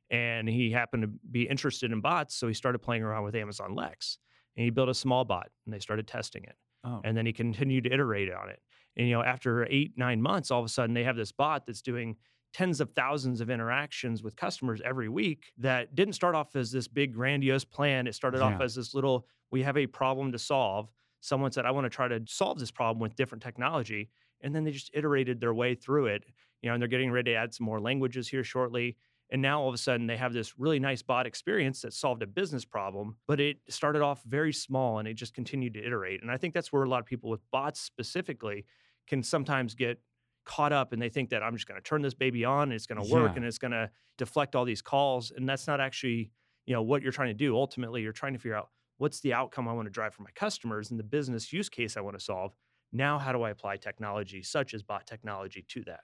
And 0.09 0.47
he 0.47 0.71
happened 0.71 1.03
to 1.03 1.07
be 1.07 1.47
interested 1.47 1.92
in 1.92 2.01
bots. 2.01 2.36
So 2.36 2.47
he 2.47 2.53
started 2.53 2.80
playing 2.80 3.03
around 3.03 3.24
with 3.24 3.36
Amazon 3.36 3.74
Lex 3.74 4.19
and 4.56 4.63
he 4.63 4.69
built 4.69 4.89
a 4.89 4.94
small 4.94 5.25
bot 5.25 5.50
and 5.65 5.74
they 5.74 5.80
started 5.80 6.07
testing 6.07 6.44
it. 6.44 6.56
Oh, 6.83 7.06
And 7.06 7.18
then 7.18 7.25
he 7.25 7.33
continued 7.33 7.86
to 7.86 7.94
iterate 7.94 8.31
on 8.31 8.50
it. 8.50 8.62
And, 8.97 9.07
you 9.07 9.13
know, 9.13 9.24
after 9.24 9.65
eight, 9.69 9.94
nine 9.97 10.21
months, 10.21 10.51
all 10.51 10.59
of 10.59 10.65
a 10.65 10.69
sudden 10.69 10.94
they 10.94 11.03
have 11.03 11.15
this 11.15 11.31
bot 11.31 11.65
that's 11.65 11.81
doing 11.81 12.15
tens 12.53 12.80
of 12.80 12.92
thousands 12.92 13.42
of 13.42 13.50
interactions 13.50 14.24
with 14.24 14.36
customers 14.38 14.81
every 14.86 15.09
week 15.09 15.51
that 15.57 15.94
didn't 15.94 16.13
start 16.13 16.36
off 16.36 16.56
as 16.56 16.71
this 16.71 16.88
big 16.88 17.13
grandiose 17.13 17.65
plan. 17.65 18.07
It 18.07 18.15
started 18.15 18.42
off 18.42 18.62
as 18.62 18.75
this 18.75 18.94
little, 18.94 19.27
we 19.51 19.62
have 19.63 19.75
a 19.75 19.88
problem 19.88 20.31
to 20.31 20.39
solve. 20.39 20.89
Someone 21.19 21.51
said, 21.51 21.65
I 21.65 21.71
want 21.71 21.86
to 21.86 21.89
try 21.89 22.07
to 22.07 22.21
solve 22.27 22.57
this 22.57 22.71
problem 22.71 23.01
with 23.01 23.15
different 23.15 23.44
technology. 23.44 24.09
And 24.42 24.56
then 24.56 24.63
they 24.63 24.71
just 24.71 24.92
iterated 24.94 25.42
their 25.42 25.53
way 25.53 25.75
through 25.75 26.06
it. 26.06 26.24
You 26.62 26.69
know, 26.69 26.75
and 26.75 26.81
they're 26.81 26.88
getting 26.88 27.12
ready 27.12 27.31
to 27.31 27.38
add 27.38 27.53
some 27.53 27.65
more 27.65 27.81
languages 27.81 28.27
here 28.27 28.44
shortly. 28.44 28.95
And 29.31 29.42
now 29.42 29.62
all 29.62 29.68
of 29.68 29.74
a 29.74 29.77
sudden 29.77 30.07
they 30.07 30.18
have 30.18 30.33
this 30.33 30.57
really 30.57 30.80
nice 30.80 31.01
bot 31.01 31.25
experience 31.25 31.81
that 31.81 31.94
solved 31.94 32.24
a 32.24 32.27
business 32.27 32.63
problem, 32.63 33.18
but 33.27 33.39
it 33.39 33.57
started 33.69 34.01
off 34.01 34.24
very 34.24 34.53
small 34.53 35.00
and 35.00 35.07
it 35.07 35.15
just 35.15 35.33
continued 35.33 35.74
to 35.74 35.86
iterate. 35.86 36.21
And 36.21 36.31
I 36.31 36.38
think 36.38 36.53
that's 36.53 36.71
where 36.71 36.83
a 36.83 36.89
lot 36.89 37.00
of 37.00 37.06
people 37.06 37.30
with 37.30 37.42
bots 37.51 37.81
specifically 37.81 38.65
can 39.07 39.24
sometimes 39.24 39.75
get 39.75 40.00
caught 40.46 40.72
up 40.72 40.94
and 40.94 41.02
they 41.02 41.10
think 41.10 41.30
that 41.31 41.42
I'm 41.42 41.56
just 41.56 41.68
going 41.68 41.80
to 41.80 41.84
turn 41.84 42.02
this 42.02 42.13
baby 42.13 42.46
on 42.46 42.63
and 42.63 42.74
it's 42.74 42.86
going 42.86 43.02
to 43.04 43.12
work 43.12 43.31
Yeah. 43.31 43.38
and 43.38 43.46
it's 43.46 43.57
going 43.57 43.72
to 43.72 43.90
deflect 44.18 44.56
all 44.56 44.66
these 44.66 44.81
calls. 44.81 45.31
And 45.36 45.48
that's 45.50 45.66
not 45.68 45.80
actually, 45.81 46.31
you 46.66 46.74
know, 46.74 46.81
what 46.84 47.02
you're 47.02 47.12
trying 47.12 47.30
to 47.30 47.34
do. 47.34 47.56
Ultimately, 47.56 48.02
you're 48.02 48.12
trying 48.13 48.34
to 48.34 48.40
figure 48.40 48.56
out 48.56 48.69
what's 48.98 49.19
the 49.22 49.34
outcome 49.34 49.68
I 49.68 49.74
want 49.74 49.88
to 49.88 49.92
drive 49.92 50.13
for 50.13 50.22
my 50.24 50.30
customers 50.36 50.92
and 50.92 51.00
the 51.00 51.04
business 51.04 51.52
use 51.52 51.68
case 51.69 51.98
I 51.98 52.02
want 52.02 52.18
to 52.18 52.24
solve. 52.24 52.54
Now, 52.94 53.18
how 53.19 53.31
do 53.31 53.42
I 53.42 53.50
apply 53.50 53.78
technology 53.78 54.42
such 54.44 54.74
as 54.74 54.84
bot 54.84 55.06
technology 55.07 55.66
to 55.69 55.84
that? 55.86 56.02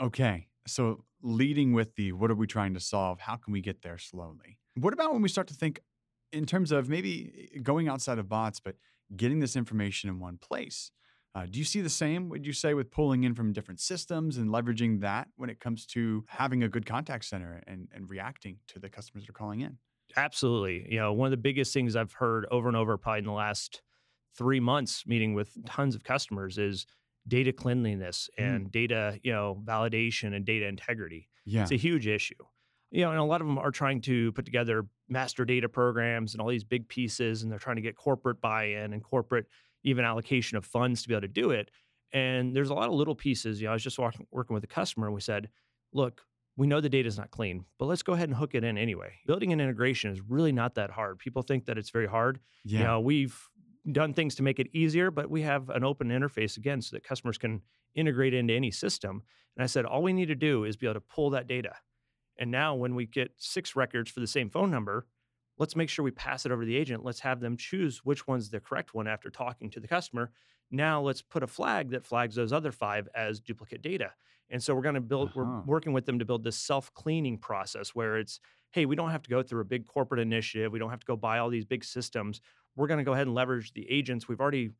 okay. 0.00 0.48
So 0.66 1.04
leading 1.22 1.72
with 1.72 1.96
the 1.96 2.12
what 2.12 2.30
are 2.30 2.36
we 2.36 2.46
trying 2.46 2.72
to 2.74 2.80
solve? 2.80 3.18
How 3.20 3.34
can 3.36 3.52
we 3.52 3.60
get 3.60 3.82
there 3.82 3.98
slowly? 3.98 4.58
What 4.76 4.92
about 4.92 5.12
when 5.12 5.20
we 5.20 5.28
start 5.28 5.48
to 5.48 5.54
think 5.54 5.80
in 6.32 6.46
terms 6.46 6.70
of 6.70 6.88
maybe 6.88 7.50
eh, 7.54 7.58
going 7.62 7.88
outside 7.88 8.18
of 8.18 8.28
bots, 8.28 8.60
but 8.60 8.76
getting 9.16 9.40
this 9.40 9.56
information 9.56 10.08
in 10.08 10.20
one 10.20 10.38
place? 10.38 10.92
Uh, 11.34 11.46
do 11.48 11.58
you 11.58 11.64
see 11.64 11.80
the 11.80 11.88
same, 11.88 12.28
would 12.28 12.44
you 12.44 12.52
say, 12.52 12.74
with 12.74 12.90
pulling 12.90 13.24
in 13.24 13.34
from 13.34 13.52
different 13.52 13.80
systems 13.80 14.36
and 14.36 14.50
leveraging 14.50 15.00
that 15.00 15.28
when 15.36 15.48
it 15.48 15.60
comes 15.60 15.86
to 15.86 16.24
having 16.28 16.62
a 16.62 16.68
good 16.68 16.84
contact 16.84 17.24
center 17.24 17.62
and, 17.66 17.88
and 17.94 18.10
reacting 18.10 18.58
to 18.66 18.78
the 18.78 18.88
customers 18.88 19.24
that 19.24 19.30
are 19.30 19.32
calling 19.32 19.60
in? 19.60 19.78
Absolutely. 20.16 20.86
You 20.92 20.98
know, 20.98 21.12
one 21.14 21.26
of 21.26 21.30
the 21.30 21.38
biggest 21.38 21.72
things 21.72 21.96
I've 21.96 22.12
heard 22.12 22.46
over 22.50 22.68
and 22.68 22.76
over, 22.76 22.98
probably 22.98 23.20
in 23.20 23.24
the 23.24 23.32
last 23.32 23.80
three 24.36 24.60
months, 24.60 25.06
meeting 25.06 25.32
with 25.32 25.56
tons 25.64 25.94
of 25.94 26.04
customers, 26.04 26.58
is 26.58 26.86
data 27.26 27.52
cleanliness 27.52 28.28
Mm. 28.38 28.44
and 28.44 28.72
data, 28.72 29.18
you 29.22 29.32
know, 29.32 29.62
validation 29.64 30.34
and 30.34 30.44
data 30.44 30.66
integrity. 30.66 31.28
Yeah. 31.46 31.62
It's 31.62 31.70
a 31.72 31.76
huge 31.76 32.06
issue. 32.06 32.34
You 32.90 33.04
know, 33.04 33.10
and 33.10 33.18
a 33.20 33.24
lot 33.24 33.40
of 33.40 33.46
them 33.46 33.56
are 33.56 33.70
trying 33.70 34.02
to 34.02 34.32
put 34.32 34.44
together 34.44 34.84
master 35.08 35.46
data 35.46 35.66
programs 35.66 36.34
and 36.34 36.42
all 36.42 36.48
these 36.48 36.64
big 36.64 36.88
pieces, 36.88 37.42
and 37.42 37.50
they're 37.50 37.58
trying 37.58 37.76
to 37.76 37.82
get 37.82 37.96
corporate 37.96 38.38
buy-in 38.42 38.92
and 38.92 39.02
corporate 39.02 39.46
even 39.84 40.04
allocation 40.04 40.56
of 40.56 40.64
funds 40.64 41.02
to 41.02 41.08
be 41.08 41.14
able 41.14 41.22
to 41.22 41.28
do 41.28 41.50
it. 41.50 41.70
And 42.12 42.54
there's 42.54 42.70
a 42.70 42.74
lot 42.74 42.88
of 42.88 42.94
little 42.94 43.14
pieces. 43.14 43.60
You 43.60 43.66
know, 43.66 43.72
I 43.72 43.74
was 43.74 43.82
just 43.82 43.98
walking, 43.98 44.26
working 44.30 44.54
with 44.54 44.64
a 44.64 44.68
customer, 44.68 45.06
and 45.06 45.14
we 45.14 45.20
said, 45.20 45.48
"Look, 45.92 46.22
we 46.56 46.66
know 46.66 46.80
the 46.80 46.88
data 46.88 47.06
is 47.08 47.18
not 47.18 47.30
clean, 47.30 47.64
but 47.78 47.86
let's 47.86 48.02
go 48.02 48.12
ahead 48.12 48.28
and 48.28 48.36
hook 48.36 48.54
it 48.54 48.64
in 48.64 48.76
anyway. 48.76 49.14
Building 49.26 49.52
an 49.52 49.60
integration 49.60 50.12
is 50.12 50.20
really 50.20 50.52
not 50.52 50.74
that 50.74 50.90
hard. 50.90 51.18
People 51.18 51.42
think 51.42 51.64
that 51.66 51.78
it's 51.78 51.90
very 51.90 52.06
hard. 52.06 52.40
yeah. 52.64 52.78
You 52.78 52.84
know, 52.84 53.00
we've 53.00 53.48
done 53.90 54.12
things 54.14 54.34
to 54.36 54.42
make 54.42 54.60
it 54.60 54.68
easier, 54.72 55.10
but 55.10 55.30
we 55.30 55.42
have 55.42 55.70
an 55.70 55.82
open 55.82 56.08
interface 56.08 56.56
again 56.56 56.80
so 56.82 56.94
that 56.94 57.04
customers 57.04 57.38
can 57.38 57.62
integrate 57.94 58.34
into 58.34 58.54
any 58.54 58.70
system. 58.70 59.22
And 59.56 59.64
I 59.64 59.66
said, 59.66 59.84
all 59.84 60.02
we 60.02 60.12
need 60.12 60.28
to 60.28 60.34
do 60.34 60.64
is 60.64 60.76
be 60.76 60.86
able 60.86 60.94
to 60.94 61.00
pull 61.00 61.30
that 61.30 61.46
data. 61.48 61.74
And 62.38 62.50
now 62.50 62.74
when 62.74 62.94
we 62.94 63.06
get 63.06 63.32
six 63.38 63.74
records 63.74 64.10
for 64.10 64.20
the 64.20 64.26
same 64.26 64.50
phone 64.50 64.70
number, 64.70 65.06
let's 65.62 65.76
make 65.76 65.88
sure 65.88 66.04
we 66.04 66.10
pass 66.10 66.44
it 66.44 66.50
over 66.50 66.62
to 66.62 66.66
the 66.66 66.76
agent. 66.76 67.04
Let's 67.04 67.20
have 67.20 67.38
them 67.38 67.56
choose 67.56 67.98
which 68.04 68.26
one's 68.26 68.50
the 68.50 68.58
correct 68.58 68.94
one 68.94 69.06
after 69.06 69.30
talking 69.30 69.70
to 69.70 69.78
the 69.78 69.86
customer. 69.86 70.32
Now 70.72 71.00
let's 71.00 71.22
put 71.22 71.44
a 71.44 71.46
flag 71.46 71.90
that 71.90 72.04
flags 72.04 72.34
those 72.34 72.52
other 72.52 72.72
five 72.72 73.08
as 73.14 73.38
duplicate 73.38 73.80
data. 73.80 74.10
And 74.50 74.60
so 74.60 74.74
we're 74.74 74.82
going 74.82 74.96
to 74.96 75.00
build, 75.00 75.28
Uh-huh. 75.28 75.40
we're 75.44 75.74
working 75.74 75.92
with 75.92 76.04
them 76.04 76.18
to 76.18 76.24
build 76.24 76.42
this 76.42 76.56
self 76.56 76.92
cleaning 76.94 77.38
process 77.38 77.94
where 77.94 78.18
it's, 78.18 78.40
hey, 78.72 78.86
we 78.86 78.96
don't 78.96 79.10
have 79.10 79.22
to 79.22 79.30
go 79.30 79.40
through 79.40 79.60
a 79.60 79.64
big 79.64 79.86
corporate 79.86 80.18
initiative. 80.20 80.72
We 80.72 80.80
don't 80.80 80.90
have 80.90 80.98
to 80.98 81.06
go 81.06 81.14
buy 81.14 81.38
all 81.38 81.48
these 81.48 81.64
big 81.64 81.84
systems. 81.84 82.40
We're 82.74 82.88
going 82.88 82.98
to 82.98 83.04
go 83.04 83.12
ahead 83.12 83.28
and 83.28 83.34
leverage 83.36 83.72
the 83.72 83.88
agents. 83.88 84.26
We've 84.26 84.40
already 84.40 84.70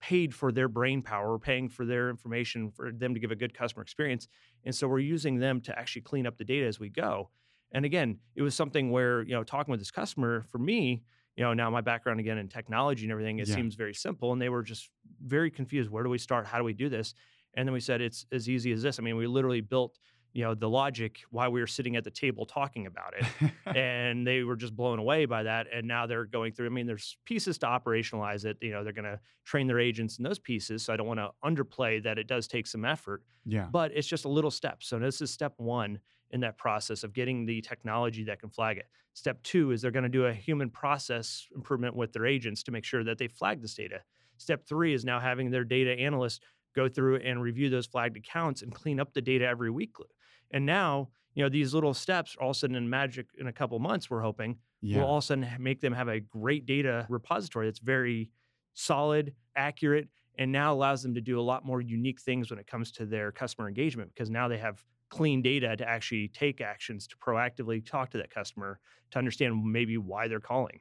paid 0.00 0.34
for 0.34 0.50
their 0.50 0.66
brain 0.68 1.02
power. 1.02 1.30
We're 1.30 1.38
paying 1.38 1.68
for 1.68 1.86
their 1.86 2.10
information 2.10 2.72
for 2.72 2.90
them 2.90 3.14
to 3.14 3.20
give 3.20 3.30
a 3.30 3.36
good 3.36 3.54
customer 3.54 3.82
experience. 3.82 4.26
And 4.64 4.74
so 4.74 4.88
we're 4.88 4.98
using 4.98 5.38
them 5.38 5.60
to 5.60 5.78
actually 5.78 6.02
clean 6.02 6.26
up 6.26 6.36
the 6.36 6.44
data 6.44 6.66
as 6.66 6.80
we 6.80 6.88
go. 6.88 7.30
And 7.72 7.84
again, 7.84 8.18
it 8.36 8.42
was 8.42 8.54
something 8.54 8.90
where, 8.90 9.22
you 9.22 9.32
know, 9.32 9.44
talking 9.44 9.70
with 9.70 9.80
this 9.80 9.90
customer, 9.90 10.42
for 10.50 10.58
me, 10.58 11.02
you 11.36 11.44
know, 11.44 11.54
now 11.54 11.70
my 11.70 11.80
background 11.80 12.20
again 12.20 12.38
in 12.38 12.48
technology 12.48 13.04
and 13.04 13.12
everything, 13.12 13.38
it 13.38 13.48
Yeah. 13.48 13.54
seems 13.54 13.74
very 13.74 13.94
simple. 13.94 14.32
And 14.32 14.40
they 14.40 14.50
were 14.50 14.62
just 14.62 14.90
very 15.24 15.50
confused. 15.50 15.90
Where 15.90 16.04
do 16.04 16.10
we 16.10 16.18
start? 16.18 16.46
How 16.46 16.58
do 16.58 16.64
we 16.64 16.74
do 16.74 16.88
this? 16.88 17.14
And 17.54 17.66
then 17.66 17.72
we 17.72 17.80
said 17.80 18.00
it's 18.00 18.26
as 18.32 18.48
easy 18.48 18.72
as 18.72 18.82
this. 18.82 18.98
I 18.98 19.02
mean, 19.02 19.16
we 19.16 19.26
literally 19.26 19.60
built, 19.62 19.98
you 20.34 20.42
know, 20.42 20.54
the 20.54 20.68
logic 20.68 21.20
while 21.30 21.50
we 21.52 21.60
were 21.60 21.66
sitting 21.66 21.96
at 21.96 22.04
the 22.04 22.10
table 22.10 22.44
talking 22.46 22.86
about 22.86 23.12
it 23.18 23.26
and 23.76 24.26
they 24.26 24.42
were 24.42 24.56
just 24.56 24.74
blown 24.74 24.98
away 24.98 25.26
by 25.26 25.42
that 25.42 25.66
and 25.72 25.86
now 25.86 26.06
they're 26.06 26.24
going 26.24 26.52
through 26.52 26.64
i 26.64 26.70
mean 26.70 26.86
there's 26.86 27.18
pieces 27.26 27.58
to 27.58 27.66
operationalize 27.66 28.46
it 28.46 28.56
you 28.62 28.70
know 28.70 28.82
they're 28.82 28.94
going 28.94 29.04
to 29.04 29.20
train 29.44 29.66
their 29.66 29.78
agents 29.78 30.16
in 30.16 30.24
those 30.24 30.38
pieces 30.38 30.82
so 30.82 30.90
i 30.92 30.96
don't 30.96 31.06
want 31.06 31.20
to 31.20 31.30
underplay 31.44 32.02
that 32.02 32.18
it 32.18 32.26
does 32.26 32.48
take 32.48 32.66
some 32.66 32.82
effort 32.84 33.22
yeah. 33.44 33.68
but 33.70 33.92
it's 33.94 34.08
just 34.08 34.24
a 34.24 34.28
little 34.28 34.50
step 34.50 34.82
so 34.82 34.98
this 34.98 35.20
is 35.20 35.30
step 35.30 35.52
one 35.58 35.98
in 36.32 36.40
that 36.40 36.56
process 36.58 37.04
of 37.04 37.12
getting 37.12 37.44
the 37.46 37.60
technology 37.60 38.24
that 38.24 38.40
can 38.40 38.50
flag 38.50 38.78
it. 38.78 38.88
Step 39.14 39.42
two 39.42 39.70
is 39.70 39.82
they're 39.82 39.90
going 39.90 40.02
to 40.02 40.08
do 40.08 40.26
a 40.26 40.32
human 40.32 40.70
process 40.70 41.46
improvement 41.54 41.94
with 41.94 42.12
their 42.12 42.26
agents 42.26 42.62
to 42.62 42.70
make 42.70 42.84
sure 42.84 43.04
that 43.04 43.18
they 43.18 43.28
flag 43.28 43.60
this 43.60 43.74
data. 43.74 44.00
Step 44.38 44.64
three 44.66 44.94
is 44.94 45.04
now 45.04 45.20
having 45.20 45.50
their 45.50 45.64
data 45.64 45.90
analyst 45.92 46.42
go 46.74 46.88
through 46.88 47.16
and 47.16 47.42
review 47.42 47.68
those 47.68 47.86
flagged 47.86 48.16
accounts 48.16 48.62
and 48.62 48.74
clean 48.74 48.98
up 48.98 49.12
the 49.12 49.20
data 49.20 49.46
every 49.46 49.70
week. 49.70 49.94
And 50.50 50.64
now 50.64 51.10
you 51.34 51.42
know 51.42 51.48
these 51.48 51.72
little 51.74 51.94
steps 51.94 52.36
all 52.40 52.50
of 52.50 52.56
a 52.56 52.58
sudden 52.58 52.76
in 52.76 52.88
magic 52.90 53.26
in 53.38 53.46
a 53.46 53.52
couple 53.52 53.78
months 53.78 54.10
we're 54.10 54.20
hoping 54.20 54.58
Yeah. 54.82 54.98
will 54.98 55.06
all 55.06 55.16
of 55.18 55.24
a 55.24 55.26
sudden 55.26 55.48
make 55.58 55.80
them 55.80 55.94
have 55.94 56.08
a 56.08 56.20
great 56.20 56.66
data 56.66 57.06
repository 57.08 57.66
that's 57.66 57.78
very 57.78 58.30
solid, 58.74 59.34
accurate, 59.56 60.08
and 60.38 60.50
now 60.50 60.72
allows 60.72 61.02
them 61.02 61.14
to 61.14 61.20
do 61.20 61.38
a 61.38 61.42
lot 61.42 61.64
more 61.64 61.80
unique 61.80 62.20
things 62.20 62.50
when 62.50 62.58
it 62.58 62.66
comes 62.66 62.90
to 62.92 63.06
their 63.06 63.32
customer 63.32 63.68
engagement 63.68 64.10
because 64.14 64.30
now 64.30 64.48
they 64.48 64.58
have 64.58 64.82
clean 65.10 65.42
data 65.42 65.76
to 65.76 65.86
actually 65.86 66.28
take 66.28 66.60
actions 66.60 67.06
to 67.06 67.16
proactively 67.16 67.84
talk 67.84 68.10
to 68.10 68.18
that 68.18 68.30
customer 68.30 68.80
to 69.10 69.18
understand 69.18 69.62
maybe 69.62 69.98
why 69.98 70.26
they're 70.26 70.40
calling. 70.40 70.78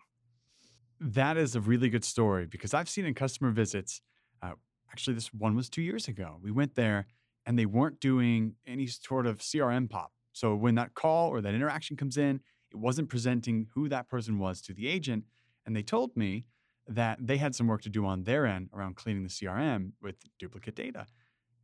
That 1.01 1.35
is 1.35 1.55
a 1.55 1.61
really 1.61 1.89
good 1.89 2.05
story 2.05 2.45
because 2.45 2.73
I've 2.73 2.87
seen 2.87 3.05
in 3.05 3.13
customer 3.13 3.51
visits, 3.51 4.01
uh, 4.41 4.53
actually, 4.91 5.15
this 5.15 5.33
one 5.33 5.55
was 5.55 5.69
two 5.69 5.81
years 5.81 6.07
ago. 6.07 6.37
We 6.41 6.51
went 6.51 6.75
there 6.75 7.07
and 7.45 7.59
they 7.59 7.65
weren't 7.65 7.99
doing 7.99 8.55
any 8.65 8.87
sort 8.87 9.25
of 9.25 9.39
CRM 9.39 9.89
pop. 9.89 10.11
So 10.31 10.55
when 10.55 10.75
that 10.75 10.93
call 10.93 11.29
or 11.29 11.41
that 11.41 11.53
interaction 11.53 11.97
comes 11.97 12.17
in, 12.17 12.39
it 12.71 12.77
wasn't 12.77 13.09
presenting 13.09 13.67
who 13.73 13.89
that 13.89 14.07
person 14.07 14.39
was 14.39 14.61
to 14.61 14.73
the 14.73 14.87
agent. 14.87 15.25
And 15.65 15.75
they 15.75 15.83
told 15.83 16.15
me 16.15 16.45
that 16.95 17.17
they 17.25 17.37
had 17.37 17.55
some 17.55 17.67
work 17.67 17.81
to 17.83 17.89
do 17.89 18.05
on 18.05 18.23
their 18.23 18.45
end 18.45 18.69
around 18.73 18.95
cleaning 18.95 19.23
the 19.23 19.29
CRM 19.29 19.91
with 20.01 20.15
duplicate 20.39 20.75
data. 20.75 21.05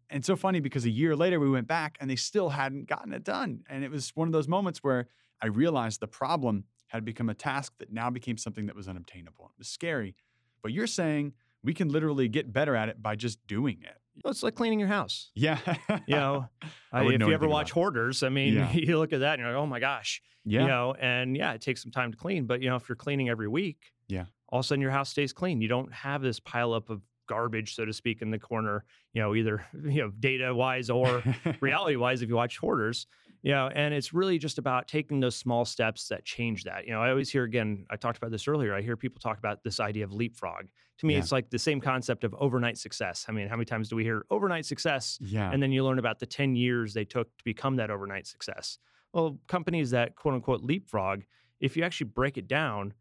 And 0.10 0.24
so 0.24 0.36
funny 0.36 0.60
because 0.62 0.86
a 0.86 0.90
year 0.90 1.16
later 1.16 1.40
we 1.40 1.50
went 1.50 1.68
back 1.68 1.98
and 2.00 2.10
they 2.10 2.16
still 2.16 2.50
hadn't 2.50 2.88
gotten 2.88 3.12
it 3.14 3.24
done. 3.24 3.64
And 3.70 3.84
it 3.84 3.92
was 3.92 4.12
one 4.16 4.28
of 4.28 4.32
those 4.32 4.48
moments 4.48 4.80
where 4.80 5.08
I 5.42 5.48
realized 5.48 6.00
the 6.00 6.08
problem 6.08 6.64
had 6.88 7.04
become 7.04 7.30
a 7.30 7.34
task 7.34 7.74
that 7.80 7.92
now 7.92 8.10
became 8.10 8.38
something 8.38 8.68
that 8.68 8.76
was 8.76 8.88
unobtainable. 8.88 9.46
It 9.54 9.60
was 9.60 9.68
scary. 9.68 10.16
But 10.64 10.72
you're 10.72 10.88
saying 10.88 11.34
we 11.62 11.74
can 11.74 11.90
literally 11.90 12.30
get 12.30 12.54
better 12.54 12.76
at 12.76 12.88
it 12.88 13.04
by 13.04 13.16
just 13.18 13.46
doing 13.48 13.80
it. 13.84 13.98
Well, 14.24 14.32
it's 14.32 14.42
like 14.44 14.56
cleaning 14.56 14.80
your 14.80 14.88
house. 14.88 15.30
Yeah. 15.36 15.60
You 16.08 16.16
know, 16.16 16.46
I 16.94 17.02
wouldn't 17.04 17.16
if 17.16 17.20
know 17.20 17.28
you 17.28 17.34
ever 17.34 17.48
watch 17.48 17.72
Hoarders, 17.72 18.24
I 18.24 18.30
mean, 18.30 18.54
Yeah. 18.54 18.72
you 18.74 18.98
look 18.98 19.12
at 19.14 19.20
that 19.20 19.34
and 19.34 19.42
you're 19.42 19.52
like, 19.52 19.62
oh 19.62 19.68
my 19.68 19.80
gosh. 19.82 20.22
yeah. 20.46 20.62
You 20.62 20.68
know, 20.68 20.96
and 20.98 21.36
yeah, 21.36 21.52
it 21.54 21.62
takes 21.62 21.84
some 21.84 21.92
time 21.92 22.12
to 22.14 22.18
clean. 22.18 22.46
But, 22.46 22.62
you 22.62 22.70
know, 22.70 22.78
if 22.78 22.88
you're 22.88 22.96
cleaning 22.96 23.28
every 23.30 23.50
week, 23.50 23.92
Yeah. 24.08 24.26
All 24.50 24.60
of 24.60 24.66
a 24.66 24.68
sudden 24.68 24.82
your 24.82 24.92
house 24.92 25.10
stays 25.10 25.34
clean. 25.34 25.62
You 25.62 25.68
don't 25.68 25.92
have 25.94 26.22
this 26.22 26.40
pile 26.40 26.74
up 26.74 26.90
of 26.90 27.02
garbage, 27.28 27.76
so 27.76 27.84
to 27.86 27.92
speak, 27.92 28.22
in 28.22 28.32
the 28.32 28.40
corner, 28.40 28.86
you 29.14 29.22
know, 29.22 29.36
either, 29.36 29.66
you 29.84 30.02
know, 30.02 30.12
data 30.20 30.54
wise 30.56 30.90
or 30.90 31.22
reality 31.62 31.96
wise 31.98 32.22
if 32.22 32.30
you 32.30 32.36
watch 32.36 32.58
hoarders 32.58 33.08
you 33.44 33.52
know 33.52 33.68
and 33.76 33.94
it's 33.94 34.14
really 34.16 34.40
just 34.40 34.58
about 34.58 34.88
taking 34.88 35.20
those 35.20 35.36
small 35.36 35.64
steps 35.64 36.08
that 36.08 36.26
change 36.26 36.64
that 36.64 36.88
you 36.88 36.92
know 36.92 37.00
i 37.00 37.12
always 37.12 37.30
hear 37.30 37.44
again 37.44 37.86
i 37.92 37.96
talked 37.96 38.18
about 38.18 38.32
this 38.32 38.48
earlier 38.48 38.74
i 38.74 38.82
hear 38.82 38.98
people 38.98 39.20
talk 39.22 39.38
about 39.38 39.64
this 39.64 39.80
idea 39.80 40.04
of 40.04 40.12
leapfrog 40.12 40.66
to 40.98 41.06
me 41.06 41.14
Yeah. 41.14 41.20
it's 41.20 41.32
like 41.32 41.52
the 41.52 41.60
same 41.60 41.80
concept 41.80 42.24
of 42.24 42.34
overnight 42.40 42.80
success 42.80 43.28
i 43.30 43.32
mean 43.32 43.48
how 43.48 43.56
many 43.56 43.66
times 43.66 43.90
do 43.90 43.96
we 43.96 44.04
hear 44.04 44.26
overnight 44.32 44.66
success 44.66 45.20
yeah. 45.22 45.52
and 45.52 45.62
then 45.62 45.72
you 45.72 45.86
learn 45.86 46.00
about 46.00 46.18
the 46.18 46.26
10 46.26 46.56
years 46.56 46.96
they 46.96 47.06
took 47.06 47.28
to 47.38 47.44
become 47.44 47.76
that 47.76 47.92
overnight 47.92 48.26
success 48.26 48.80
well 49.14 49.38
companies 49.48 49.92
that 49.92 50.16
quote 50.16 50.34
unquote 50.34 50.64
leapfrog 50.64 51.22
if 51.60 51.78
you 51.78 51.84
actually 51.84 52.08
break 52.08 52.40
it 52.40 52.48
down 52.48 52.92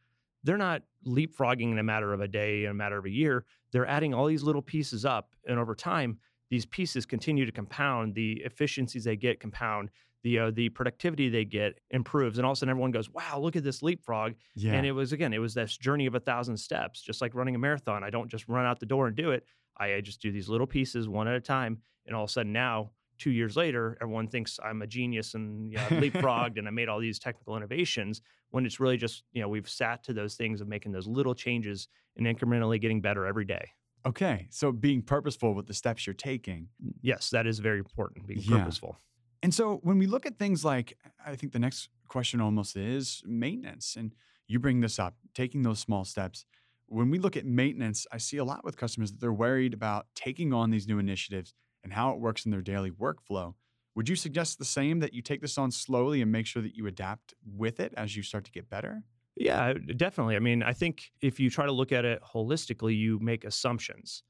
they're 0.47 0.57
not 0.57 0.83
leapfrogging 1.07 1.73
in 1.73 1.79
a 1.79 1.83
matter 1.83 2.13
of 2.13 2.21
a 2.21 2.29
day 2.29 2.65
in 2.65 2.71
a 2.71 2.75
matter 2.75 2.97
of 2.97 3.05
a 3.05 3.11
year. 3.11 3.45
They're 3.73 3.87
adding 3.87 4.15
all 4.15 4.27
these 4.27 4.43
little 4.43 4.63
pieces 4.63 5.05
up 5.05 5.35
and 5.47 5.59
over 5.59 5.75
time 5.75 6.19
these 6.49 6.65
pieces 6.65 7.05
continue 7.05 7.45
to 7.45 7.53
compound. 7.53 8.15
The 8.15 8.35
efficiencies 8.45 9.05
they 9.05 9.17
get 9.17 9.41
compound. 9.41 9.91
The 10.23 10.39
uh, 10.39 10.51
the 10.51 10.71
productivity 10.71 11.29
they 11.29 11.45
get 11.45 11.79
improves 11.91 12.39
and 12.39 12.47
all 12.47 12.53
of 12.53 12.57
a 12.57 12.59
sudden 12.59 12.71
everyone 12.71 12.91
goes 12.91 13.11
wow 13.11 13.39
look 13.39 13.55
at 13.55 13.63
this 13.63 13.83
leapfrog. 13.83 14.35
Yeah. 14.55 14.73
and 14.73 14.87
it 14.87 14.93
was 14.93 15.13
again 15.13 15.33
it 15.33 15.39
was 15.39 15.55
this 15.55 15.77
journey 15.77 16.07
of 16.07 16.15
a 16.15 16.21
thousand 16.21 16.57
steps 16.57 17.01
just 17.03 17.21
like 17.21 17.35
running 17.35 17.55
a 17.55 17.59
marathon. 17.59 18.03
I 18.03 18.11
don't 18.11 18.29
just 18.29 18.49
run 18.49 18.67
out 18.67 18.81
the 18.81 18.87
door 18.87 19.07
and 19.07 19.17
do 19.17 19.31
it. 19.33 19.45
I, 19.79 19.95
I 19.95 20.01
just 20.01 20.21
do 20.21 20.33
these 20.33 20.49
little 20.49 20.67
pieces 20.67 21.09
one 21.09 21.29
at 21.29 21.35
a 21.37 21.41
time 21.41 21.79
and 22.07 22.17
all 22.17 22.25
of 22.25 22.31
a 22.31 22.33
sudden 22.33 22.53
now 22.53 22.91
two 23.19 23.31
years 23.31 23.57
later 23.57 23.97
everyone 24.01 24.29
thinks 24.29 24.59
i'm 24.65 24.83
a 24.83 24.87
genius 24.87 25.35
and 25.35 25.73
leapfrogged 26.03 26.59
and 26.59 26.67
i 26.69 26.71
made 26.71 26.89
all 26.89 27.01
these 27.01 27.19
technical 27.19 27.57
innovations 27.57 28.21
when 28.51 28.67
it's 28.67 28.81
really 28.81 28.97
just 28.97 29.25
you 29.33 29.41
know 29.43 29.49
we've 29.49 29.69
sat 29.69 30.03
to 30.03 30.13
those 30.13 30.35
things 30.35 30.61
of 30.61 30.69
making 30.69 30.93
those 30.93 31.07
little 31.07 31.35
changes 31.35 31.89
and 32.17 32.27
incrementally 32.27 32.81
getting 32.81 33.01
better 33.01 33.27
every 33.27 33.45
day 33.45 33.69
okay. 34.07 34.47
So 34.51 34.71
being 34.73 35.03
purposeful 35.03 35.55
with 35.55 35.67
the 35.67 35.75
steps 35.75 36.07
you're 36.07 36.15
taking. 36.15 36.69
yes 37.03 37.31
that 37.31 37.47
is 37.47 37.59
very 37.59 37.79
important 37.79 38.27
being 38.27 38.43
Yeah. 38.43 38.59
purposeful 38.59 38.97
And 39.43 39.55
so 39.55 39.77
when 39.83 39.99
we 39.99 40.07
look 40.07 40.27
at 40.27 40.39
things 40.39 40.65
like, 40.65 40.99
I 41.25 41.37
think 41.37 41.53
the 41.53 41.59
next 41.59 41.91
question 42.09 42.41
almost 42.41 42.77
is 42.77 43.23
maintenance. 43.27 43.97
And 43.97 44.15
you 44.49 44.59
bring 44.59 44.81
this 44.81 44.99
up, 44.99 45.17
taking 45.35 45.63
those 45.63 45.79
small 45.79 46.05
steps. 46.05 46.45
When 46.87 47.11
we 47.11 47.19
look 47.19 47.37
at 47.37 47.45
maintenance, 47.45 48.07
I 48.13 48.19
see 48.19 48.37
a 48.39 48.45
lot 48.45 48.65
with 48.65 48.77
customers 48.77 49.13
that 49.13 49.21
they're 49.21 49.33
worried 49.33 49.75
about 49.75 50.07
taking 50.15 50.53
on 50.53 50.71
these 50.71 50.87
new 50.89 50.99
initiatives 50.99 51.55
and 51.87 51.93
how 51.93 52.11
it 52.11 52.19
works 52.19 52.45
in 52.45 52.51
their 52.51 52.63
daily 52.63 52.91
workflow. 52.91 53.55
Would 53.95 54.09
you 54.09 54.17
suggest 54.17 54.59
the 54.59 54.65
same 54.65 54.99
that 54.99 55.15
you 55.15 55.23
take 55.23 55.41
this 55.41 55.57
on 55.57 55.71
slowly 55.71 56.21
and 56.21 56.33
make 56.33 56.45
sure 56.45 56.61
that 56.61 56.75
you 56.75 56.89
adapt 56.89 57.33
with 57.47 57.79
it 57.79 57.95
as 57.97 58.17
you 58.17 58.25
start 58.25 58.45
to 58.47 58.51
get 58.51 58.69
better? 58.69 59.05
Yeah, 59.37 59.75
definitely. 59.95 60.35
I 60.35 60.41
mean, 60.41 60.65
I 60.65 60.73
think 60.73 61.13
if 61.21 61.39
you 61.39 61.49
try 61.49 61.65
to 61.65 61.71
look 61.71 61.93
at 61.93 62.05
it 62.05 62.21
holistically, 62.23 62.99
you 62.99 63.21
make 63.21 63.45
assumptions 63.45 64.25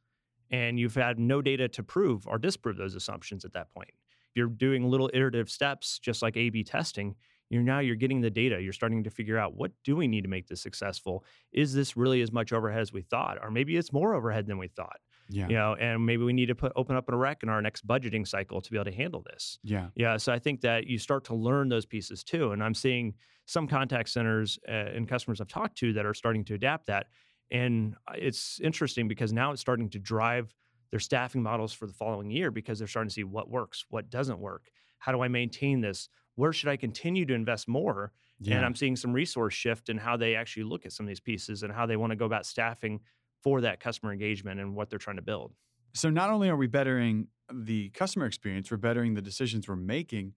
and 0.50 0.78
you've 0.78 0.96
had 0.96 1.18
no 1.18 1.40
data 1.40 1.66
to 1.68 1.82
prove 1.82 2.26
or 2.26 2.36
disprove 2.36 2.76
those 2.76 2.94
assumptions 2.94 3.46
at 3.46 3.54
that 3.54 3.72
point. 3.72 3.92
You're 4.34 4.48
doing 4.48 4.84
little 4.84 5.10
iterative 5.14 5.48
steps, 5.48 5.98
just 5.98 6.20
like 6.20 6.36
A 6.36 6.50
B 6.50 6.62
testing. 6.62 7.16
You're 7.48 7.62
now 7.62 7.78
you're 7.78 7.96
getting 7.96 8.20
the 8.20 8.30
data. 8.30 8.60
You're 8.60 8.74
starting 8.74 9.02
to 9.04 9.10
figure 9.10 9.38
out 9.38 9.54
what 9.56 9.72
do 9.82 9.96
we 9.96 10.06
need 10.06 10.24
to 10.24 10.28
make 10.28 10.48
this 10.48 10.60
successful? 10.60 11.24
Is 11.52 11.72
this 11.72 11.96
really 11.96 12.20
as 12.20 12.30
much 12.30 12.52
overhead 12.52 12.82
as 12.82 12.92
we 12.92 13.00
thought? 13.00 13.38
Or 13.40 13.50
maybe 13.50 13.78
it's 13.78 13.94
more 13.94 14.14
overhead 14.14 14.46
than 14.46 14.58
we 14.58 14.68
thought. 14.68 14.98
Yeah. 15.28 15.48
You 15.48 15.54
know, 15.54 15.74
and 15.74 16.04
maybe 16.04 16.22
we 16.22 16.32
need 16.32 16.46
to 16.46 16.54
put 16.54 16.72
open 16.76 16.96
up 16.96 17.08
a 17.08 17.16
rec 17.16 17.42
in 17.42 17.48
our 17.48 17.60
next 17.60 17.86
budgeting 17.86 18.26
cycle 18.26 18.60
to 18.60 18.70
be 18.70 18.76
able 18.76 18.84
to 18.86 18.96
handle 18.96 19.22
this. 19.22 19.58
Yeah. 19.62 19.88
Yeah, 19.94 20.16
so 20.16 20.32
I 20.32 20.38
think 20.38 20.60
that 20.62 20.86
you 20.86 20.98
start 20.98 21.24
to 21.24 21.34
learn 21.34 21.68
those 21.68 21.86
pieces 21.86 22.22
too. 22.22 22.52
And 22.52 22.62
I'm 22.62 22.74
seeing 22.74 23.14
some 23.46 23.68
contact 23.68 24.08
centers 24.08 24.58
uh, 24.68 24.72
and 24.72 25.08
customers 25.08 25.40
I've 25.40 25.48
talked 25.48 25.78
to 25.78 25.92
that 25.94 26.06
are 26.06 26.14
starting 26.14 26.44
to 26.46 26.54
adapt 26.54 26.86
that. 26.86 27.06
And 27.50 27.94
it's 28.14 28.60
interesting 28.60 29.08
because 29.08 29.32
now 29.32 29.52
it's 29.52 29.60
starting 29.60 29.88
to 29.90 29.98
drive 29.98 30.54
their 30.90 31.00
staffing 31.00 31.42
models 31.42 31.72
for 31.72 31.86
the 31.86 31.92
following 31.92 32.30
year 32.30 32.50
because 32.50 32.78
they're 32.78 32.88
starting 32.88 33.08
to 33.08 33.14
see 33.14 33.24
what 33.24 33.48
works, 33.48 33.84
what 33.88 34.10
doesn't 34.10 34.38
work. 34.38 34.68
How 34.98 35.12
do 35.12 35.22
I 35.22 35.28
maintain 35.28 35.80
this? 35.80 36.08
Where 36.34 36.52
should 36.52 36.68
I 36.68 36.76
continue 36.76 37.24
to 37.26 37.34
invest 37.34 37.68
more? 37.68 38.12
Yeah. 38.40 38.56
And 38.56 38.64
I'm 38.64 38.74
seeing 38.74 38.96
some 38.96 39.12
resource 39.12 39.54
shift 39.54 39.88
in 39.88 39.96
how 39.96 40.16
they 40.16 40.34
actually 40.34 40.64
look 40.64 40.84
at 40.84 40.92
some 40.92 41.06
of 41.06 41.08
these 41.08 41.20
pieces 41.20 41.62
and 41.62 41.72
how 41.72 41.86
they 41.86 41.96
want 41.96 42.10
to 42.10 42.16
go 42.16 42.26
about 42.26 42.46
staffing 42.46 43.00
for 43.46 43.60
that 43.60 43.78
customer 43.78 44.12
engagement 44.12 44.58
and 44.58 44.74
what 44.74 44.90
they're 44.90 44.98
trying 44.98 45.14
to 45.14 45.22
build. 45.22 45.52
So 45.94 46.10
not 46.10 46.30
only 46.30 46.48
are 46.48 46.56
we 46.56 46.66
bettering 46.66 47.28
the 47.54 47.90
customer 47.90 48.26
experience, 48.26 48.72
we're 48.72 48.76
bettering 48.76 49.14
the 49.14 49.22
decisions 49.22 49.68
we're 49.68 49.76
making 49.76 50.32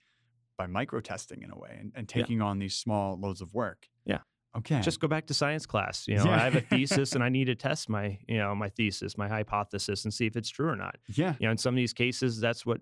by 0.59 0.67
micro 0.67 0.99
testing 0.99 1.41
in 1.41 1.49
a 1.49 1.57
way 1.57 1.75
and, 1.79 1.91
and 1.95 2.07
Yeah. 2.07 2.21
taking 2.21 2.39
on 2.39 2.59
these 2.59 2.75
small 2.75 3.19
loads 3.19 3.41
of 3.41 3.51
work. 3.55 3.87
Yeah. 4.05 4.19
Okay. 4.55 4.79
just 4.81 4.99
go 4.99 5.07
back 5.07 5.25
to 5.27 5.33
science 5.33 5.65
class. 5.65 6.07
You 6.07 6.17
know, 6.17 6.25
Yeah. 6.25 6.35
I 6.35 6.39
have 6.39 6.55
a 6.55 6.61
thesis 6.75 7.13
and 7.13 7.23
I 7.23 7.29
need 7.29 7.45
to 7.45 7.55
test 7.55 7.89
my, 7.89 8.19
you 8.27 8.37
know, 8.37 8.53
my 8.53 8.69
thesis, 8.69 9.17
my 9.17 9.27
hypothesis 9.27 10.03
and 10.05 10.13
see 10.13 10.27
if 10.27 10.35
it's 10.35 10.49
true 10.51 10.69
or 10.69 10.75
not. 10.75 10.97
yeah. 11.07 11.33
You 11.39 11.47
know, 11.47 11.51
in 11.51 11.57
some 11.57 11.73
of 11.73 11.77
these 11.77 11.93
cases, 11.93 12.39
that's 12.39 12.63
what 12.63 12.79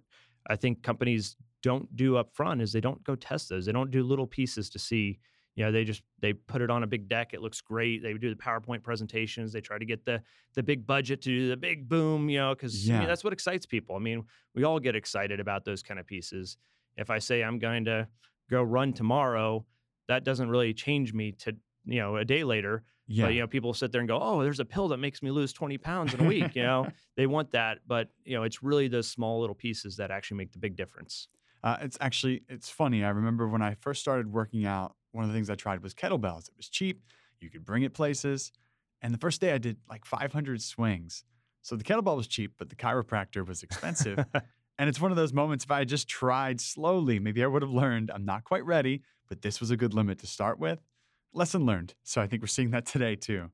I 0.49 0.57
think 0.57 0.83
companies 0.83 1.37
don't 1.63 1.95
do 1.95 2.17
up 2.17 2.35
front 2.35 2.61
is 2.61 2.73
they 2.73 2.81
don't 2.81 3.01
go 3.05 3.15
test 3.15 3.47
those. 3.47 3.65
They 3.65 3.71
don't 3.71 3.91
do 3.91 4.03
little 4.03 4.27
pieces 4.27 4.69
to 4.71 4.79
see, 4.79 5.19
you 5.57 5.65
know, 5.65 5.71
they 5.71 5.83
just 5.83 6.03
they 6.19 6.33
put 6.33 6.61
it 6.61 6.69
on 6.69 6.83
a 6.83 6.87
big 6.87 7.09
deck. 7.09 7.33
It 7.33 7.41
looks 7.41 7.61
great. 7.61 8.03
They 8.03 8.13
do 8.13 8.29
the 8.29 8.35
PowerPoint 8.35 8.83
presentations. 8.83 9.51
They 9.51 9.59
try 9.59 9.79
to 9.79 9.85
get 9.85 10.05
the 10.05 10.21
the 10.53 10.61
big 10.61 10.85
budget 10.85 11.19
to 11.23 11.29
do 11.29 11.49
the 11.49 11.57
big 11.57 11.89
boom, 11.89 12.29
you 12.29 12.37
know, 12.37 12.53
because 12.53 12.87
I 12.87 12.99
mean, 12.99 13.07
that's 13.07 13.23
what 13.23 13.33
excites 13.33 13.65
people. 13.65 13.95
I 13.95 13.99
mean, 13.99 14.23
we 14.53 14.63
all 14.65 14.79
get 14.79 14.95
excited 14.95 15.39
about 15.39 15.65
those 15.65 15.81
kind 15.81 15.99
of 15.99 16.05
pieces. 16.05 16.57
If 16.95 17.09
I 17.09 17.17
say 17.17 17.43
I'm 17.43 17.57
going 17.57 17.85
to 17.85 18.07
go 18.51 18.61
run 18.61 18.93
tomorrow, 18.93 19.65
that 20.07 20.23
doesn't 20.23 20.47
really 20.47 20.75
change 20.75 21.11
me 21.11 21.31
to, 21.39 21.55
you 21.85 22.01
know, 22.01 22.17
a 22.17 22.25
day 22.25 22.43
later. 22.43 22.83
Yeah. 23.07 23.25
But 23.25 23.33
you 23.33 23.39
know, 23.39 23.47
people 23.47 23.73
sit 23.73 23.91
there 23.91 24.01
and 24.01 24.07
go, 24.07 24.19
"Oh, 24.21 24.43
there's 24.43 24.59
a 24.59 24.65
pill 24.65 24.89
that 24.89 24.97
makes 24.97 25.23
me 25.23 25.31
lose 25.31 25.53
20 25.53 25.79
pounds 25.79 26.13
in 26.13 26.21
a 26.23 26.27
week." 26.27 26.55
You 26.55 26.63
know, 26.63 26.87
they 27.17 27.25
want 27.25 27.49
that, 27.51 27.79
but 27.87 28.09
you 28.25 28.35
know, 28.35 28.43
it's 28.43 28.61
really 28.61 28.89
those 28.89 29.07
small 29.07 29.39
little 29.39 29.55
pieces 29.55 29.97
that 29.97 30.11
actually 30.11 30.37
make 30.37 30.51
the 30.51 30.59
big 30.59 30.75
difference. 30.75 31.29
Uh, 31.63 31.77
it's 31.81 31.97
actually 31.99 32.43
it's 32.47 32.69
funny. 32.69 33.03
I 33.03 33.09
remember 33.09 33.47
when 33.47 33.63
I 33.63 33.73
first 33.73 34.01
started 34.01 34.31
working 34.31 34.65
out, 34.65 34.95
one 35.17 35.25
of 35.25 35.31
the 35.31 35.35
things 35.35 35.49
I 35.49 35.55
tried 35.55 35.81
was 35.81 35.93
kettlebells. 35.93 36.47
It 36.47 36.55
was 36.55 36.69
cheap. 36.69 37.01
You 37.41 37.49
could 37.49 37.65
bring 37.65 37.83
it 37.83 37.93
places. 37.93 38.51
And 39.01 39.13
the 39.13 39.17
first 39.17 39.41
day 39.41 39.51
I 39.51 39.57
did 39.57 39.77
like 39.89 40.05
500 40.05 40.61
swings. 40.61 41.23
So 41.63 41.75
the 41.75 41.83
kettlebell 41.83 42.15
was 42.15 42.27
cheap, 42.27 42.53
but 42.57 42.69
the 42.69 42.75
chiropractor 42.75 43.45
was 43.45 43.63
expensive. 43.63 44.23
and 44.77 44.87
it's 44.87 45.01
one 45.01 45.11
of 45.11 45.17
those 45.17 45.33
moments 45.33 45.65
if 45.65 45.71
I 45.71 45.79
had 45.79 45.89
just 45.89 46.07
tried 46.07 46.61
slowly, 46.61 47.19
maybe 47.19 47.43
I 47.43 47.47
would 47.47 47.63
have 47.63 47.71
learned 47.71 48.11
I'm 48.13 48.25
not 48.25 48.43
quite 48.43 48.63
ready, 48.63 49.01
but 49.27 49.41
this 49.41 49.59
was 49.59 49.71
a 49.71 49.77
good 49.77 49.93
limit 49.93 50.19
to 50.19 50.27
start 50.27 50.59
with. 50.59 50.79
Lesson 51.33 51.65
learned. 51.65 51.95
So 52.03 52.21
I 52.21 52.27
think 52.27 52.41
we're 52.41 52.47
seeing 52.47 52.71
that 52.71 52.85
today 52.85 53.15
too. 53.15 53.49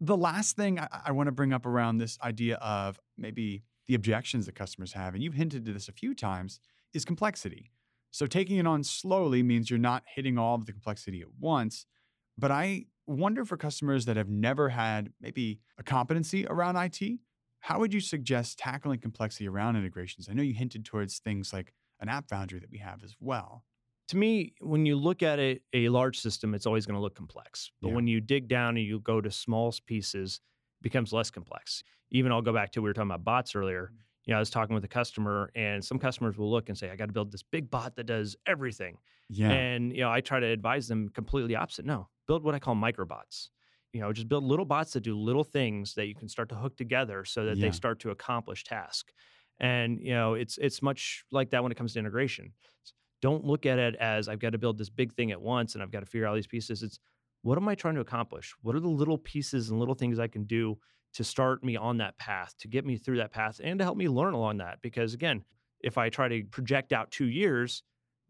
The 0.00 0.16
last 0.16 0.54
thing 0.54 0.78
I, 0.78 0.88
I 1.06 1.12
want 1.12 1.28
to 1.28 1.32
bring 1.32 1.52
up 1.52 1.66
around 1.66 1.98
this 1.98 2.18
idea 2.22 2.56
of 2.56 3.00
maybe 3.16 3.62
the 3.86 3.94
objections 3.94 4.46
that 4.46 4.54
customers 4.54 4.92
have, 4.92 5.14
and 5.14 5.22
you've 5.22 5.34
hinted 5.34 5.64
to 5.64 5.72
this 5.72 5.88
a 5.88 5.92
few 5.92 6.14
times, 6.14 6.60
is 6.92 7.04
complexity. 7.04 7.70
So 8.14 8.26
taking 8.26 8.58
it 8.58 8.66
on 8.66 8.84
slowly 8.84 9.42
means 9.42 9.68
you're 9.68 9.78
not 9.80 10.04
hitting 10.06 10.38
all 10.38 10.54
of 10.54 10.66
the 10.66 10.72
complexity 10.72 11.20
at 11.20 11.34
once. 11.40 11.84
But 12.38 12.52
I 12.52 12.84
wonder 13.08 13.44
for 13.44 13.56
customers 13.56 14.04
that 14.04 14.16
have 14.16 14.28
never 14.28 14.68
had 14.68 15.12
maybe 15.20 15.58
a 15.78 15.82
competency 15.82 16.46
around 16.46 16.76
IT, 16.76 17.18
how 17.58 17.80
would 17.80 17.92
you 17.92 17.98
suggest 17.98 18.56
tackling 18.56 19.00
complexity 19.00 19.48
around 19.48 19.74
integrations? 19.74 20.28
I 20.28 20.32
know 20.32 20.44
you 20.44 20.54
hinted 20.54 20.84
towards 20.84 21.18
things 21.18 21.52
like 21.52 21.74
an 21.98 22.08
app 22.08 22.28
foundry 22.28 22.60
that 22.60 22.70
we 22.70 22.78
have 22.78 23.02
as 23.02 23.16
well. 23.18 23.64
To 24.08 24.16
me, 24.16 24.54
when 24.60 24.86
you 24.86 24.94
look 24.94 25.24
at 25.24 25.40
a, 25.40 25.58
a 25.72 25.88
large 25.88 26.20
system, 26.20 26.54
it's 26.54 26.66
always 26.66 26.86
going 26.86 26.94
to 26.94 27.00
look 27.00 27.16
complex. 27.16 27.72
But 27.82 27.88
Yeah. 27.88 27.94
when 27.96 28.06
you 28.06 28.20
dig 28.20 28.46
down 28.46 28.76
and 28.76 28.86
you 28.86 29.00
go 29.00 29.20
to 29.20 29.30
small 29.32 29.74
pieces, 29.86 30.40
it 30.80 30.84
becomes 30.84 31.12
less 31.12 31.32
complex. 31.32 31.82
Even 32.12 32.30
I'll 32.30 32.42
go 32.42 32.52
back 32.52 32.70
to 32.72 32.80
we 32.80 32.88
were 32.88 32.94
talking 32.94 33.10
about 33.10 33.24
bots 33.24 33.56
earlier. 33.56 33.90
Mm. 33.92 34.03
You 34.26 34.32
know, 34.32 34.36
I 34.36 34.40
was 34.40 34.50
talking 34.50 34.74
with 34.74 34.84
a 34.84 34.88
customer, 34.88 35.50
and 35.54 35.84
some 35.84 35.98
customers 35.98 36.38
will 36.38 36.50
look 36.50 36.68
and 36.68 36.78
say, 36.78 36.90
"I 36.90 36.96
got 36.96 37.06
to 37.06 37.12
build 37.12 37.30
this 37.32 37.42
big 37.42 37.70
bot 37.70 37.96
that 37.96 38.04
does 38.04 38.36
everything." 38.46 38.98
Yeah. 39.28 39.50
And 39.50 39.92
you 39.92 40.00
know, 40.02 40.10
I 40.10 40.20
try 40.20 40.40
to 40.40 40.46
advise 40.46 40.88
them 40.88 41.08
completely 41.10 41.54
opposite. 41.56 41.84
No, 41.84 42.08
build 42.26 42.42
what 42.44 42.54
I 42.54 42.58
call 42.58 42.74
microbots. 42.74 43.50
you 43.92 44.00
know, 44.00 44.12
just 44.12 44.26
build 44.28 44.42
little 44.42 44.64
bots 44.64 44.92
that 44.94 45.02
do 45.02 45.16
little 45.16 45.44
things 45.44 45.94
that 45.94 46.06
you 46.06 46.16
can 46.16 46.28
start 46.28 46.48
to 46.48 46.56
hook 46.56 46.76
together 46.76 47.24
so 47.24 47.44
that 47.44 47.56
Yeah. 47.58 47.66
they 47.66 47.70
start 47.70 48.00
to 48.00 48.10
accomplish 48.10 48.64
tasks. 48.64 49.12
And 49.60 50.00
you 50.00 50.12
know, 50.12 50.34
it's 50.34 50.58
it's 50.58 50.82
much 50.82 51.24
like 51.30 51.50
that 51.50 51.62
when 51.62 51.70
it 51.70 51.76
comes 51.76 51.92
to 51.92 52.00
integration. 52.00 52.54
Don't 53.22 53.44
look 53.44 53.66
at 53.66 53.78
it 53.78 53.94
as 53.96 54.28
I've 54.28 54.40
got 54.40 54.50
to 54.50 54.58
build 54.58 54.78
this 54.78 54.90
big 54.90 55.14
thing 55.14 55.30
at 55.30 55.40
once 55.40 55.74
and 55.74 55.82
I've 55.82 55.92
got 55.92 56.00
to 56.00 56.06
figure 56.06 56.26
out 56.26 56.30
all 56.30 56.34
these 56.34 56.46
pieces. 56.48 56.82
It's 56.82 56.98
what 57.42 57.56
am 57.56 57.68
I 57.68 57.74
trying 57.76 57.94
to 57.94 58.00
accomplish? 58.00 58.52
What 58.62 58.74
are 58.74 58.80
the 58.80 58.88
little 58.88 59.16
pieces 59.18 59.70
and 59.70 59.78
little 59.78 59.94
things 59.94 60.18
I 60.18 60.28
can 60.28 60.44
do 60.44 60.78
to 61.14 61.24
start 61.24 61.64
me 61.64 61.76
on 61.76 61.98
that 61.98 62.18
path, 62.18 62.54
to 62.58 62.68
get 62.68 62.84
me 62.84 62.96
through 62.96 63.18
that 63.18 63.32
path, 63.32 63.60
and 63.62 63.78
to 63.78 63.84
help 63.84 63.96
me 63.96 64.08
learn 64.08 64.34
along 64.34 64.58
that? 64.58 64.78
Because 64.82 65.14
again, 65.14 65.44
if 65.80 65.98
I 65.98 66.08
try 66.08 66.28
to 66.28 66.44
project 66.44 66.92
out 66.92 67.10
two 67.10 67.26
years, 67.26 67.82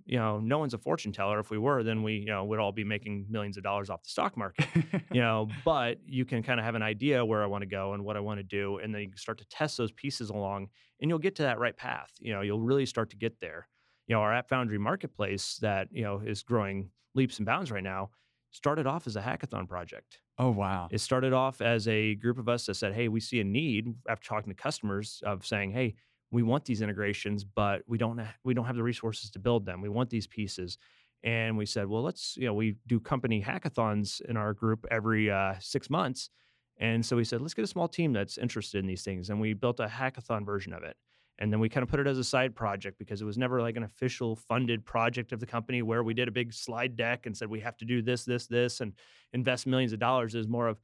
you 0.07 0.19
know, 0.19 0.39
no 0.39 0.59
one's 0.59 0.75
a 0.75 0.79
fortune 0.79 1.13
teller. 1.13 1.39
If 1.39 1.51
we 1.51 1.57
were, 1.57 1.83
then 1.83 2.03
we, 2.03 2.15
you 2.15 2.27
know, 2.27 2.45
would 2.45 2.59
all 2.59 2.73
be 2.73 2.85
making 2.85 3.27
millions 3.31 3.57
of 3.57 3.63
dollars 3.63 3.89
off 3.89 4.03
the 4.03 4.11
stock 4.11 4.37
market. 4.37 4.67
you 5.11 5.21
know, 5.21 5.49
but 5.65 5.99
you 6.07 6.25
can 6.25 6.43
kind 6.43 6.61
of 6.61 6.67
have 6.67 6.75
an 6.75 6.83
idea 6.83 7.25
where 7.25 7.43
I 7.43 7.47
want 7.47 7.63
to 7.63 7.67
go 7.67 7.95
and 7.95 8.05
what 8.05 8.17
I 8.17 8.21
want 8.21 8.39
to 8.39 8.45
do, 8.45 8.79
and 8.79 8.95
then 8.95 9.03
you 9.03 9.09
can 9.09 9.17
start 9.17 9.39
to 9.39 9.47
test 9.47 9.79
those 9.79 9.93
pieces 9.93 10.31
along, 10.31 10.69
and 11.01 11.09
you'll 11.09 11.19
get 11.19 11.37
to 11.37 11.43
that 11.43 11.59
right 11.59 11.77
path. 11.77 12.11
You 12.21 12.35
know, 12.35 12.43
you'll 12.43 12.61
really 12.61 12.87
start 12.87 13.11
to 13.11 13.17
get 13.17 13.41
there. 13.41 13.69
You 14.07 14.15
know, 14.15 14.21
our 14.21 14.35
App 14.35 14.51
Foundry 14.51 14.79
marketplace 14.79 15.59
that 15.63 15.89
you 15.91 16.03
know 16.03 16.21
is 16.25 16.43
growing 16.43 16.91
leaps 17.15 17.39
and 17.39 17.47
bounds 17.47 17.71
right 17.71 17.83
now 17.83 18.11
started 18.55 18.87
off 18.87 19.07
as 19.07 19.17
a 19.17 19.21
hackathon 19.21 19.69
project. 19.69 20.21
oh 20.39 20.51
wow. 20.51 20.89
It 20.91 21.01
started 21.01 21.33
off 21.33 21.61
as 21.61 21.87
a 21.89 22.15
group 22.15 22.39
of 22.39 22.49
us 22.49 22.67
that 22.67 22.75
said, 22.75 22.95
"Hey, 22.95 23.09
we 23.09 23.21
see 23.21 23.41
a 23.41 23.45
need 23.45 23.95
after 24.09 24.27
talking 24.29 24.51
to 24.51 24.55
customers 24.55 25.23
of 25.27 25.45
saying, 25.45 25.73
hey, 25.73 25.95
we 26.31 26.43
want 26.43 26.65
these 26.65 26.81
integrations, 26.81 27.45
but 27.45 27.83
we 27.87 27.99
don't 27.99 28.19
ha- 28.19 28.35
we 28.45 28.55
don't 28.55 28.65
have 28.67 28.77
the 28.77 28.83
resources 28.83 29.31
to 29.33 29.39
build 29.39 29.67
them. 29.67 29.81
We 29.83 29.89
want 29.89 30.09
these 30.11 30.27
pieces." 30.27 30.79
And 31.25 31.57
we 31.57 31.67
said, 31.67 31.89
"Well, 31.89 32.03
let's 32.03 32.37
you 32.37 32.47
know 32.47 32.55
we 32.55 32.77
do 32.87 33.01
company 33.01 33.43
hackathons 33.43 34.21
in 34.23 34.37
our 34.37 34.53
group 34.55 34.87
every 34.91 35.31
uh, 35.31 35.55
six 35.61 35.91
months." 35.91 36.31
And 36.79 37.07
so 37.07 37.17
we 37.17 37.25
said, 37.25 37.41
let's 37.41 37.55
get 37.55 37.63
a 37.63 37.69
small 37.69 37.87
team 37.87 38.13
that's 38.13 38.37
interested 38.37 38.79
in 38.79 38.87
these 38.87 39.03
things. 39.05 39.31
And 39.31 39.41
we 39.41 39.55
built 39.55 39.79
a 39.79 39.87
hackathon 39.87 40.45
version 40.45 40.73
of 40.73 40.83
it. 40.83 40.97
And 41.39 41.53
then 41.53 41.59
we 41.59 41.69
kind 41.69 41.83
of 41.83 41.89
put 41.89 41.99
it 42.01 42.07
as 42.07 42.19
a 42.19 42.25
side 42.25 42.55
project 42.55 42.99
because 42.99 43.21
it 43.21 43.25
was 43.25 43.37
never 43.37 43.61
like 43.61 43.77
an 43.77 43.83
official 43.83 44.37
funded 44.37 44.85
project 44.85 45.33
of 45.33 45.41
the 45.41 45.47
company 45.47 45.83
where 45.83 46.05
we 46.05 46.15
did 46.15 46.29
a 46.29 46.33
big 46.33 46.53
slide 46.53 46.95
deck 46.97 47.27
and 47.27 47.37
said 47.37 47.49
we 47.49 47.61
have 47.61 47.77
to 47.79 47.85
do 47.85 48.03
this, 48.03 48.25
this, 48.25 48.47
this, 48.47 48.81
and 48.81 48.93
invest 49.33 49.67
millions 49.67 49.93
of 49.93 49.99
dollars. 49.99 50.35
It 50.35 50.39
was 50.39 50.49
more 50.49 50.69
of 50.69 50.79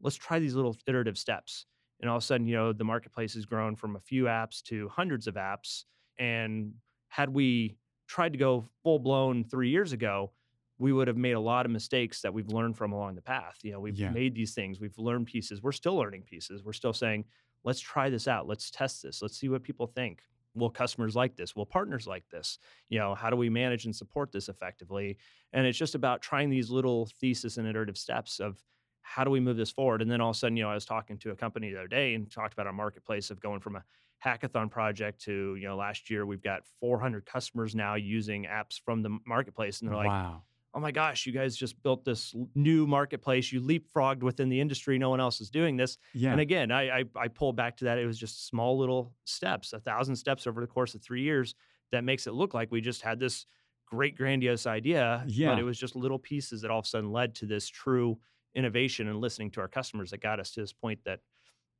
let's 0.00 0.16
try 0.16 0.38
these 0.38 0.54
little 0.54 0.76
iterative 0.86 1.18
steps. 1.18 1.66
And 2.00 2.08
all 2.08 2.16
of 2.18 2.22
a 2.22 2.26
sudden, 2.26 2.46
you 2.46 2.54
know, 2.54 2.72
the 2.72 2.84
marketplace 2.84 3.34
has 3.34 3.44
grown 3.44 3.74
from 3.74 3.96
a 3.96 4.00
few 4.00 4.24
apps 4.24 4.62
to 4.64 4.88
hundreds 4.88 5.26
of 5.26 5.34
apps. 5.34 5.82
And 6.16 6.74
had 7.08 7.30
we 7.30 7.76
tried 8.06 8.32
to 8.34 8.38
go 8.38 8.68
full 8.84 9.00
blown 9.00 9.42
three 9.42 9.70
years 9.70 9.92
ago, 9.92 10.32
we 10.78 10.92
would 10.92 11.08
have 11.08 11.16
made 11.16 11.32
a 11.32 11.40
lot 11.40 11.66
of 11.66 11.72
mistakes 11.72 12.22
that 12.22 12.32
we've 12.32 12.46
learned 12.50 12.76
from 12.76 12.92
along 12.92 13.16
the 13.16 13.20
path. 13.22 13.58
You 13.64 13.72
know, 13.72 13.80
we've 13.80 13.98
Yeah. 13.98 14.10
made 14.10 14.36
these 14.36 14.54
things, 14.54 14.78
we've 14.78 14.96
learned 14.96 15.26
pieces. 15.26 15.60
We're 15.60 15.72
still 15.72 15.96
learning 15.96 16.22
pieces. 16.22 16.62
We're 16.62 16.72
still 16.72 16.92
saying, 16.92 17.24
let's 17.64 17.80
try 17.80 18.10
this 18.10 18.28
out. 18.28 18.46
Let's 18.46 18.70
test 18.70 19.02
this. 19.02 19.22
Let's 19.22 19.38
see 19.38 19.48
what 19.48 19.62
people 19.62 19.86
think. 19.86 20.22
Will 20.54 20.70
customers 20.70 21.14
like 21.14 21.36
this? 21.36 21.54
Will 21.54 21.66
partners 21.66 22.06
like 22.06 22.24
this? 22.30 22.58
You 22.88 22.98
know, 22.98 23.14
how 23.14 23.30
do 23.30 23.36
we 23.36 23.50
manage 23.50 23.84
and 23.84 23.94
support 23.94 24.32
this 24.32 24.48
effectively? 24.48 25.18
And 25.52 25.66
it's 25.66 25.78
just 25.78 25.94
about 25.94 26.22
trying 26.22 26.50
these 26.50 26.70
little 26.70 27.06
thesis 27.20 27.58
and 27.58 27.68
iterative 27.68 27.98
steps 27.98 28.40
of 28.40 28.62
how 29.02 29.24
do 29.24 29.30
we 29.30 29.40
move 29.40 29.56
this 29.56 29.70
forward? 29.70 30.02
And 30.02 30.10
then 30.10 30.20
all 30.20 30.30
of 30.30 30.36
a 30.36 30.38
sudden, 30.38 30.56
you 30.56 30.64
know, 30.64 30.70
I 30.70 30.74
was 30.74 30.84
talking 30.84 31.16
to 31.18 31.30
a 31.30 31.36
company 31.36 31.70
the 31.70 31.78
other 31.78 31.88
day 31.88 32.14
and 32.14 32.30
talked 32.30 32.52
about 32.52 32.66
our 32.66 32.72
marketplace 32.72 33.30
of 33.30 33.40
going 33.40 33.60
from 33.60 33.76
a 33.76 33.84
hackathon 34.24 34.70
project 34.70 35.22
to, 35.22 35.56
you 35.56 35.68
know, 35.68 35.76
last 35.76 36.10
year 36.10 36.26
we've 36.26 36.42
got 36.42 36.62
400 36.80 37.24
customers 37.24 37.74
now 37.74 37.94
using 37.94 38.44
apps 38.44 38.80
from 38.84 39.02
the 39.02 39.16
marketplace. 39.26 39.80
And 39.80 39.88
they're 39.88 39.96
like, 39.96 40.08
wow. 40.08 40.42
Oh 40.74 40.80
my 40.80 40.90
gosh, 40.90 41.26
you 41.26 41.32
guys 41.32 41.56
just 41.56 41.82
built 41.82 42.04
this 42.04 42.34
new 42.54 42.86
marketplace. 42.86 43.52
You 43.52 43.60
leapfrogged 43.60 44.22
within 44.22 44.48
the 44.48 44.60
industry. 44.60 44.98
No 44.98 45.10
one 45.10 45.20
else 45.20 45.40
is 45.40 45.50
doing 45.50 45.76
this. 45.76 45.98
Yeah. 46.14 46.32
And 46.32 46.40
again, 46.40 46.70
I, 46.70 47.00
I 47.00 47.04
I 47.16 47.28
pull 47.28 47.52
back 47.52 47.76
to 47.78 47.84
that. 47.86 47.98
It 47.98 48.06
was 48.06 48.18
just 48.18 48.46
small 48.46 48.78
little 48.78 49.12
steps, 49.24 49.72
a 49.72 49.80
thousand 49.80 50.16
steps 50.16 50.46
over 50.46 50.60
the 50.60 50.66
course 50.66 50.94
of 50.94 51.02
three 51.02 51.22
years 51.22 51.54
that 51.90 52.04
makes 52.04 52.26
it 52.26 52.34
look 52.34 52.54
like 52.54 52.70
we 52.70 52.80
just 52.80 53.02
had 53.02 53.18
this 53.18 53.46
great 53.86 54.16
grandiose 54.16 54.66
idea. 54.66 55.24
Yeah. 55.26 55.50
But 55.50 55.58
it 55.58 55.64
was 55.64 55.78
just 55.78 55.96
little 55.96 56.18
pieces 56.18 56.60
that 56.62 56.70
all 56.70 56.80
of 56.80 56.84
a 56.84 56.88
sudden 56.88 57.10
led 57.10 57.34
to 57.36 57.46
this 57.46 57.66
true 57.68 58.18
innovation 58.54 59.08
and 59.08 59.20
listening 59.20 59.50
to 59.52 59.60
our 59.60 59.68
customers 59.68 60.10
that 60.10 60.20
got 60.20 60.40
us 60.40 60.50
to 60.52 60.60
this 60.60 60.72
point 60.72 61.00
that 61.04 61.20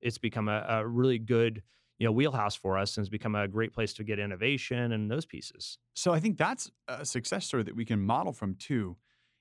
it's 0.00 0.18
become 0.18 0.48
a, 0.48 0.64
a 0.68 0.86
really 0.86 1.18
good, 1.18 1.62
you 1.98 2.06
know, 2.06 2.12
wheelhouse 2.12 2.54
for 2.54 2.78
us 2.78 2.96
and 2.96 3.02
has 3.02 3.08
become 3.08 3.34
a 3.34 3.48
great 3.48 3.72
place 3.72 3.92
to 3.94 4.04
get 4.04 4.18
innovation 4.18 4.92
and 4.92 5.10
those 5.10 5.26
pieces. 5.26 5.78
So 5.94 6.12
I 6.12 6.20
think 6.20 6.38
that's 6.38 6.70
a 6.86 7.04
success 7.04 7.46
story 7.46 7.64
that 7.64 7.76
we 7.76 7.84
can 7.84 8.00
model 8.00 8.32
from 8.32 8.54
too. 8.54 8.96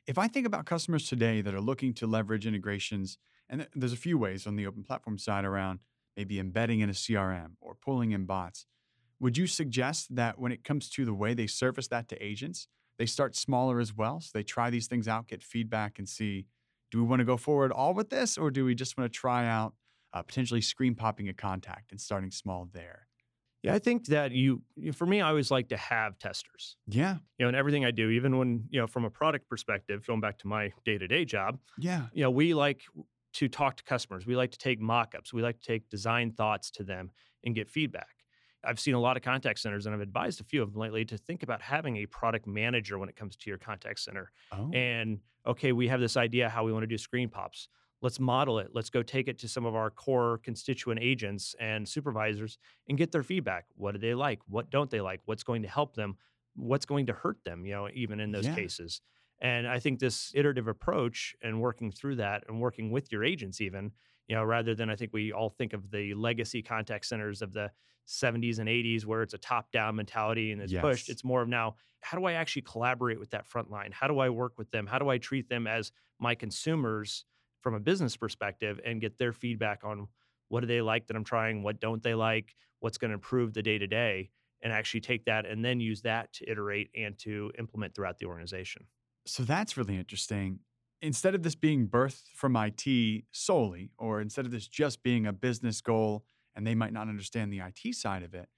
If 0.08 0.18
I 0.18 0.28
think 0.28 0.48
about 0.48 0.66
customers 0.66 1.08
today 1.08 1.42
that 1.42 1.54
are 1.54 1.62
looking 1.62 1.94
to 1.96 2.08
leverage 2.08 2.48
integrations, 2.48 3.18
and 3.50 3.68
there's 3.76 3.94
a 3.94 3.98
few 3.98 4.18
ways 4.18 4.48
on 4.48 4.56
the 4.56 4.66
open 4.66 4.84
platform 4.84 5.18
side 5.18 5.46
around 5.46 5.80
maybe 6.16 6.40
embedding 6.40 6.80
in 6.80 6.90
a 6.90 6.94
CRM 6.94 7.52
or 7.62 7.76
pulling 7.76 8.12
in 8.12 8.26
bots, 8.26 8.66
would 9.20 9.38
you 9.38 9.48
suggest 9.48 10.16
that 10.16 10.40
when 10.40 10.52
it 10.52 10.64
comes 10.64 10.90
to 10.90 11.06
the 11.06 11.14
way 11.14 11.34
they 11.34 11.48
service 11.48 11.88
that 11.90 12.08
to 12.08 12.24
agents, 12.24 12.68
they 12.98 13.06
start 13.06 13.36
smaller 13.36 13.80
as 13.80 13.96
well? 13.96 14.20
So 14.20 14.32
they 14.34 14.44
try 14.44 14.70
these 14.70 14.88
things 14.88 15.08
out, 15.08 15.28
get 15.28 15.44
feedback, 15.44 16.00
and 16.00 16.10
see 16.10 16.48
do 16.90 17.00
we 17.00 17.04
want 17.04 17.20
to 17.20 17.26
go 17.26 17.38
forward 17.38 17.72
all 17.72 17.94
with 17.94 18.10
this, 18.10 18.38
or 18.38 18.50
do 18.50 18.64
we 18.64 18.74
just 18.74 18.98
want 18.98 19.12
to 19.12 19.20
try 19.20 19.46
out 19.46 19.74
uh, 20.14 20.22
potentially 20.24 20.62
screen 20.62 20.96
popping 20.96 21.30
a 21.30 21.34
contact 21.34 21.92
and 21.92 22.00
starting 22.02 22.32
small 22.32 22.70
there? 22.74 23.08
Yeah, 23.64 23.74
I 23.74 23.80
think 23.80 24.06
that 24.08 24.32
you, 24.32 24.62
for 24.94 25.06
me, 25.06 25.20
I 25.20 25.30
always 25.30 25.50
like 25.50 25.70
to 25.70 25.78
have 25.78 26.20
testers. 26.20 26.78
Yeah. 26.88 27.18
You 27.38 27.46
know, 27.46 27.50
in 27.50 27.56
everything 27.56 27.86
I 27.86 27.92
do, 27.92 28.10
even 28.12 28.38
when, 28.38 28.68
you 28.70 28.80
know, 28.80 28.88
from 28.88 29.04
a 29.04 29.10
product 29.10 29.50
perspective, 29.50 30.06
going 30.06 30.22
back 30.22 30.38
to 30.40 30.48
my 30.48 30.72
day 30.86 30.98
to 30.98 31.08
day 31.08 31.26
job, 31.26 31.60
Yeah. 31.78 32.08
you 32.14 32.22
know, 32.24 32.32
we 32.32 32.54
like 32.54 32.84
to 33.34 33.48
talk 33.50 33.76
to 33.78 33.84
customers. 33.84 34.26
We 34.26 34.36
like 34.36 34.52
to 34.52 34.58
take 34.58 34.80
mock 34.80 35.16
ups. 35.18 35.34
We 35.34 35.42
like 35.42 35.60
to 35.60 35.66
take 35.66 35.90
design 35.90 36.32
thoughts 36.32 36.70
to 36.72 36.84
them 36.84 37.12
and 37.44 37.56
get 37.56 37.68
feedback. 37.70 38.10
I've 38.64 38.80
seen 38.80 38.94
a 38.96 39.00
lot 39.00 39.18
of 39.18 39.24
contact 39.24 39.60
centers 39.60 39.86
and 39.86 39.94
I've 39.96 40.02
advised 40.02 40.40
a 40.42 40.44
few 40.44 40.62
of 40.62 40.72
them 40.74 40.82
lately 40.82 41.06
to 41.06 41.18
think 41.18 41.42
about 41.44 41.62
having 41.62 41.98
a 41.98 42.06
product 42.06 42.48
manager 42.48 42.98
when 43.00 43.10
it 43.10 43.16
comes 43.16 43.36
to 43.38 43.50
your 43.50 43.58
contact 43.60 44.00
center 44.00 44.32
Oh. 44.52 44.72
and 44.74 45.20
okay, 45.46 45.72
we 45.72 45.88
have 45.88 46.00
this 46.00 46.18
idea 46.18 46.50
how 46.50 46.64
we 46.66 46.74
want 46.74 46.84
to 46.84 46.88
do 46.88 46.98
screen 46.98 47.30
pops. 47.30 47.70
Let's 48.02 48.20
model 48.20 48.60
it. 48.60 48.70
Let's 48.74 48.90
go 48.90 49.02
take 49.02 49.28
it 49.28 49.40
to 49.40 49.48
some 49.48 49.66
of 49.66 49.76
our 49.76 49.90
core 49.90 50.40
constituent 50.44 51.00
agents 51.02 51.56
and 51.60 51.88
supervisors 51.88 52.58
and 52.88 52.98
get 52.98 53.12
their 53.12 53.24
feedback. 53.24 53.66
What 53.76 53.94
do 53.94 53.98
they 54.00 54.14
like? 54.14 54.40
What 54.48 54.70
don't 54.70 54.90
they 54.92 55.02
like? 55.02 55.22
What's 55.26 55.44
going 55.44 55.64
to 55.64 55.68
help 55.68 55.96
them? 55.96 56.18
What's 56.56 56.86
going 56.86 57.08
to 57.08 57.14
hurt 57.14 57.44
them, 57.44 57.66
you 57.66 57.74
know, 57.74 57.90
even 57.94 58.20
in 58.20 58.32
those 58.32 58.48
Yeah. 58.48 58.50
cases. 58.50 59.02
And 59.40 59.68
I 59.68 59.80
think 59.80 60.00
this 60.00 60.32
iterative 60.36 60.68
approach 60.68 61.36
and 61.42 61.62
working 61.62 61.92
through 61.92 62.16
that 62.16 62.44
and 62.48 62.60
working 62.60 62.92
with 62.92 63.12
your 63.12 63.24
agents, 63.24 63.62
even, 63.62 63.92
you 64.28 64.36
know, 64.36 64.44
rather 64.44 64.74
than 64.74 64.90
I 64.90 64.96
think 64.96 65.14
we 65.14 65.32
all 65.32 65.50
think 65.50 65.74
of 65.74 65.92
the 65.92 66.14
legacy 66.16 66.64
contact 66.64 67.06
centers 67.06 67.42
of 67.42 67.54
the 67.54 67.72
70s 68.06 68.58
and 68.58 68.70
80s 68.70 69.06
where 69.06 69.22
it's 69.22 69.34
a 69.34 69.38
top 69.38 69.72
down 69.72 69.96
mentality 69.96 70.52
and 70.52 70.62
it's 70.62 70.74
pushed. 70.74 71.10
It's 71.10 71.24
more 71.24 71.42
of 71.42 71.50
now, 71.50 71.76
how 72.02 72.18
do 72.18 72.26
I 72.26 72.34
actually 72.34 72.64
collaborate 72.64 73.20
with 73.20 73.30
that 73.32 73.46
front 73.46 73.70
line? 73.70 73.92
How 73.92 74.08
do 74.08 74.20
I 74.20 74.30
work 74.30 74.58
with 74.58 74.72
them? 74.72 74.88
How 74.88 74.98
do 74.98 75.10
I 75.10 75.18
treat 75.18 75.50
them 75.50 75.68
as 75.68 75.92
my 76.20 76.34
consumers 76.34 77.26
from 77.62 77.74
a 77.74 77.80
business 77.80 78.16
perspective 78.16 78.80
and 78.86 79.02
get 79.02 79.18
their 79.18 79.34
feedback 79.34 79.84
on 79.84 80.08
what 80.50 80.62
do 80.62 80.68
they 80.68 80.82
like 80.82 81.08
that 81.08 81.16
I'm 81.16 81.24
trying? 81.24 81.64
What 81.64 81.80
don't 81.80 82.02
they 82.02 82.14
like? 82.14 82.56
What's 82.80 82.98
going 82.98 83.10
to 83.10 83.16
improve 83.16 83.54
the 83.54 83.62
day 83.62 83.78
to 83.78 83.88
day? 83.88 84.30
And 84.62 84.74
actually 84.74 85.02
take 85.02 85.26
that 85.26 85.46
and 85.46 85.64
then 85.64 85.80
use 85.80 86.02
that 86.02 86.34
to 86.34 86.50
iterate 86.50 86.90
and 86.96 87.18
to 87.20 87.52
implement 87.60 87.94
throughout 87.94 88.18
the 88.18 88.26
organization. 88.26 88.86
So 89.26 89.44
that's 89.44 89.78
really 89.78 89.98
interesting. 89.98 90.60
Instead 91.02 91.36
of 91.36 91.44
this 91.44 91.54
being 91.54 91.88
birthed 91.88 92.30
from 92.34 92.56
IT 92.56 93.24
solely, 93.32 93.92
or 94.00 94.20
instead 94.20 94.46
of 94.46 94.52
this 94.52 94.68
just 94.68 95.04
being 95.04 95.28
a 95.28 95.34
business 95.34 95.80
goal 95.80 96.24
and 96.56 96.66
they 96.66 96.74
might 96.74 96.92
not 96.92 97.08
understand 97.08 97.54
the 97.54 97.60
IT 97.60 97.94
side 97.94 98.24
of 98.24 98.34
it, 98.34 98.50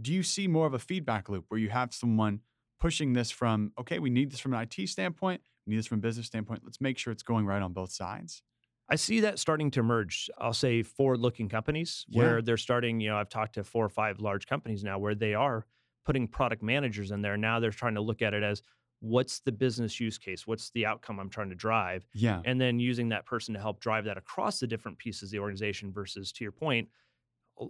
do 0.00 0.12
you 0.12 0.22
see 0.22 0.46
more 0.46 0.66
of 0.66 0.74
a 0.74 0.78
feedback 0.78 1.28
loop 1.28 1.46
where 1.48 1.58
you 1.58 1.70
have 1.70 1.92
someone 1.92 2.40
pushing 2.78 3.12
this 3.12 3.30
from, 3.30 3.72
okay, 3.78 3.98
we 3.98 4.08
need 4.08 4.30
this 4.30 4.40
from 4.40 4.54
an 4.54 4.62
IT 4.62 4.88
standpoint, 4.88 5.40
need 5.66 5.76
this 5.76 5.86
from 5.86 5.98
a 5.98 6.02
business 6.02 6.26
standpoint, 6.26 6.62
let's 6.64 6.80
make 6.80 6.98
sure 6.98 7.12
it's 7.12 7.22
going 7.22 7.46
right 7.46 7.62
on 7.62 7.72
both 7.72 7.92
sides? 7.92 8.42
I 8.88 8.96
see 8.96 9.20
that 9.20 9.38
starting 9.38 9.70
to 9.72 9.80
emerge. 9.80 10.28
I'll 10.38 10.52
say 10.52 10.82
forward 10.82 11.20
looking 11.20 11.48
companies 11.48 12.04
Yeah. 12.08 12.18
where 12.22 12.42
they're 12.42 12.56
starting, 12.56 13.00
you 13.00 13.08
know, 13.08 13.16
I've 13.16 13.28
talked 13.28 13.54
to 13.54 13.64
four 13.64 13.84
or 13.84 13.88
five 13.88 14.20
large 14.20 14.46
companies 14.46 14.82
now 14.82 14.98
where 14.98 15.14
they 15.14 15.34
are 15.34 15.66
putting 16.04 16.26
product 16.26 16.62
managers 16.62 17.10
in 17.12 17.22
there. 17.22 17.36
Now 17.36 17.60
they're 17.60 17.70
trying 17.70 17.94
to 17.94 18.00
look 18.00 18.20
at 18.20 18.34
it 18.34 18.42
as 18.42 18.62
what's 18.98 19.40
the 19.40 19.52
business 19.52 20.00
use 20.00 20.18
case? 20.18 20.46
What's 20.46 20.70
the 20.70 20.86
outcome 20.86 21.20
I'm 21.20 21.30
trying 21.30 21.50
to 21.50 21.54
drive? 21.54 22.06
Yeah. 22.14 22.42
And 22.44 22.60
then 22.60 22.80
using 22.80 23.08
that 23.10 23.26
person 23.26 23.54
to 23.54 23.60
help 23.60 23.80
drive 23.80 24.04
that 24.06 24.18
across 24.18 24.58
the 24.58 24.66
different 24.66 24.98
pieces 24.98 25.24
of 25.24 25.30
the 25.30 25.38
organization 25.38 25.92
versus 25.92 26.32
to 26.32 26.44
your 26.44 26.52
point, 26.52 26.88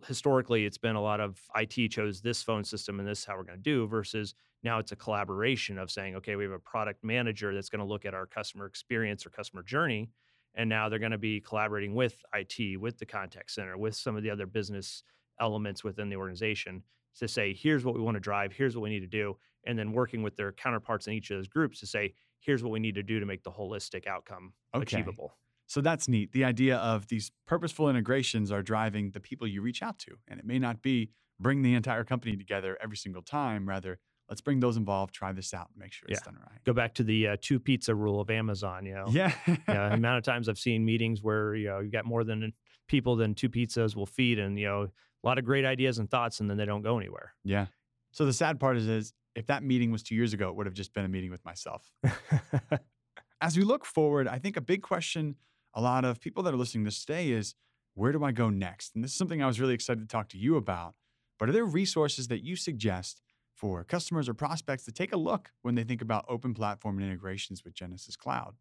historically 0.07 0.65
it's 0.65 0.79
been 0.79 0.97
a 0.97 1.03
lot 1.03 1.21
of 1.21 1.41
IT 1.57 1.89
chose 1.91 2.21
this 2.21 2.43
phone 2.43 2.65
system 2.65 2.99
and 3.01 3.09
this 3.09 3.21
is 3.21 3.25
how 3.25 3.37
we're 3.37 3.45
going 3.45 3.59
to 3.59 3.63
do 3.63 3.87
versus 3.87 4.35
now 4.63 4.79
it's 4.79 4.93
a 4.93 4.97
collaboration 4.97 5.79
of 5.79 5.91
saying, 5.91 6.17
okay, 6.17 6.37
we 6.37 6.45
have 6.45 6.53
a 6.53 6.59
product 6.59 7.03
manager 7.03 7.55
that's 7.55 7.71
going 7.71 7.81
to 7.81 7.85
look 7.85 8.05
at 8.05 8.15
our 8.15 8.27
customer 8.27 8.67
experience 8.67 9.25
or 9.25 9.31
customer 9.31 9.63
journey. 9.63 10.11
And 10.55 10.69
now 10.69 10.89
they're 10.89 10.99
going 10.99 11.13
to 11.13 11.19
be 11.19 11.41
collaborating 11.41 11.95
with 11.95 12.23
IT, 12.35 12.79
with 12.79 12.99
the 12.99 13.07
contact 13.07 13.53
center, 13.53 13.79
with 13.79 13.95
some 13.95 14.17
of 14.17 14.23
the 14.23 14.31
other 14.31 14.47
business 14.47 15.03
elements 15.41 15.83
within 15.85 16.09
the 16.09 16.17
organization 16.17 16.83
to 17.17 17.29
say, 17.29 17.55
here's 17.55 17.85
what 17.85 17.95
we 17.95 18.01
want 18.01 18.17
to 18.17 18.21
drive, 18.21 18.53
here's 18.53 18.77
what 18.77 18.83
we 18.83 18.91
need 18.91 19.01
to 19.01 19.07
do. 19.07 19.37
And 19.67 19.79
then 19.79 19.93
working 19.93 20.23
with 20.23 20.37
their 20.37 20.53
counterparts 20.53 21.07
in 21.07 21.15
each 21.15 21.31
of 21.31 21.39
those 21.39 21.49
groups 21.49 21.81
to 21.81 21.87
say, 21.87 22.15
here's 22.41 22.63
what 22.63 22.73
we 22.73 22.81
need 22.81 22.95
to 22.97 23.03
do 23.03 23.21
to 23.21 23.27
make 23.27 23.43
the 23.43 23.51
holistic 23.51 24.07
outcome 24.07 24.53
Okay. 24.75 24.83
achievable. 24.83 25.39
So 25.71 25.81
that's 25.81 26.09
neat. 26.09 26.33
The 26.33 26.43
idea 26.43 26.79
of 26.79 27.07
these 27.07 27.31
purposeful 27.47 27.89
integrations 27.89 28.51
are 28.51 28.61
driving 28.61 29.13
the 29.13 29.21
people 29.21 29.47
you 29.47 29.63
reach 29.63 29.85
out 29.85 30.01
to. 30.01 30.17
And 30.27 30.41
it 30.41 30.45
may 30.45 30.59
not 30.59 30.83
be 30.83 31.11
bring 31.39 31.63
the 31.63 31.75
entire 31.75 32.03
company 32.03 32.37
together 32.37 32.77
every 32.83 32.97
single 32.97 33.23
time. 33.23 33.69
Rather, 33.69 34.01
let's 34.29 34.41
bring 34.41 34.59
those 34.59 34.77
involved, 34.77 35.15
try 35.15 35.31
this 35.33 35.55
out, 35.55 35.69
make 35.77 35.93
sure 35.93 36.09
it's 36.09 36.19
Yeah. 36.21 36.33
done 36.33 36.41
right. 36.43 36.59
Go 36.65 36.73
back 36.73 36.95
to 36.95 37.05
the 37.05 37.29
uh, 37.29 37.37
two 37.41 37.61
pizza 37.61 37.95
rule 37.95 38.21
of 38.21 38.31
Amazon. 38.31 38.85
You 38.85 38.95
know, 38.95 39.05
Yeah. 39.11 39.33
yeah, 39.47 39.91
the 39.91 39.95
amount 40.01 40.19
of 40.19 40.25
times 40.25 40.49
I've 40.49 40.59
seen 40.59 40.85
meetings 40.85 41.23
where 41.23 41.55
you 41.55 41.69
know 41.69 41.79
you 41.79 41.91
got 41.93 42.05
more 42.05 42.25
than 42.25 42.53
people 42.89 43.15
than 43.15 43.37
two 43.37 43.49
pizzas 43.49 43.95
will 43.95 44.07
feed, 44.07 44.41
and 44.41 44.59
you 44.59 44.67
know 44.67 44.83
a 44.83 45.27
lot 45.27 45.39
of 45.39 45.45
great 45.45 45.65
ideas 45.65 46.01
and 46.01 46.11
thoughts, 46.11 46.41
and 46.41 46.51
then 46.51 46.57
they 46.57 46.65
don't 46.67 46.83
go 46.83 46.99
anywhere. 46.99 47.35
yeah. 47.45 47.67
So 48.11 48.27
the 48.27 48.33
sad 48.33 48.59
part 48.59 48.77
is, 48.77 48.89
is 48.89 49.13
if 49.37 49.47
that 49.47 49.63
meeting 49.63 49.93
was 49.93 50.03
two 50.03 50.17
years 50.17 50.33
ago, 50.33 50.49
it 50.49 50.57
would 50.57 50.67
have 50.67 50.75
just 50.75 50.93
been 50.95 51.05
a 51.05 51.09
meeting 51.09 51.31
with 51.31 51.45
myself. 51.45 51.93
As 53.41 53.57
we 53.57 53.63
look 53.63 53.85
forward, 53.87 54.27
I 54.29 54.39
think 54.39 54.57
a 54.57 54.61
big 54.61 54.83
question 54.83 55.37
a 55.75 55.81
lot 55.81 56.05
of 56.05 56.21
people 56.21 56.43
that 56.45 56.55
are 56.55 56.57
listening 56.57 56.85
to 56.85 56.89
this 56.89 57.05
today 57.05 57.31
is 57.31 57.55
where 57.95 58.13
do 58.13 58.25
I 58.25 58.33
go 58.33 58.51
next? 58.51 58.95
And 58.95 59.05
this 59.05 59.13
is 59.13 59.17
something 59.19 59.43
I 59.43 59.47
was 59.47 59.61
really 59.61 59.75
excited 59.75 60.01
to 60.01 60.07
talk 60.07 60.29
to 60.31 60.39
you 60.39 60.57
about. 60.57 60.95
But 61.39 61.49
are 61.49 61.53
there 61.53 61.65
resources 61.65 62.29
that 62.29 62.45
you 62.45 62.57
suggest 62.57 63.23
for 63.55 63.85
customers 63.85 64.29
or 64.29 64.35
prospects 64.35 64.85
to 64.85 64.93
take 64.93 65.13
a 65.13 65.17
look 65.17 65.51
when 65.63 65.75
they 65.75 65.85
think 65.85 66.03
about 66.03 66.25
open 66.29 66.55
platform 66.55 66.99
and 66.99 67.07
integrations 67.07 67.65
with 67.65 67.75
Genesys 67.75 68.17
Cloud? 68.17 68.57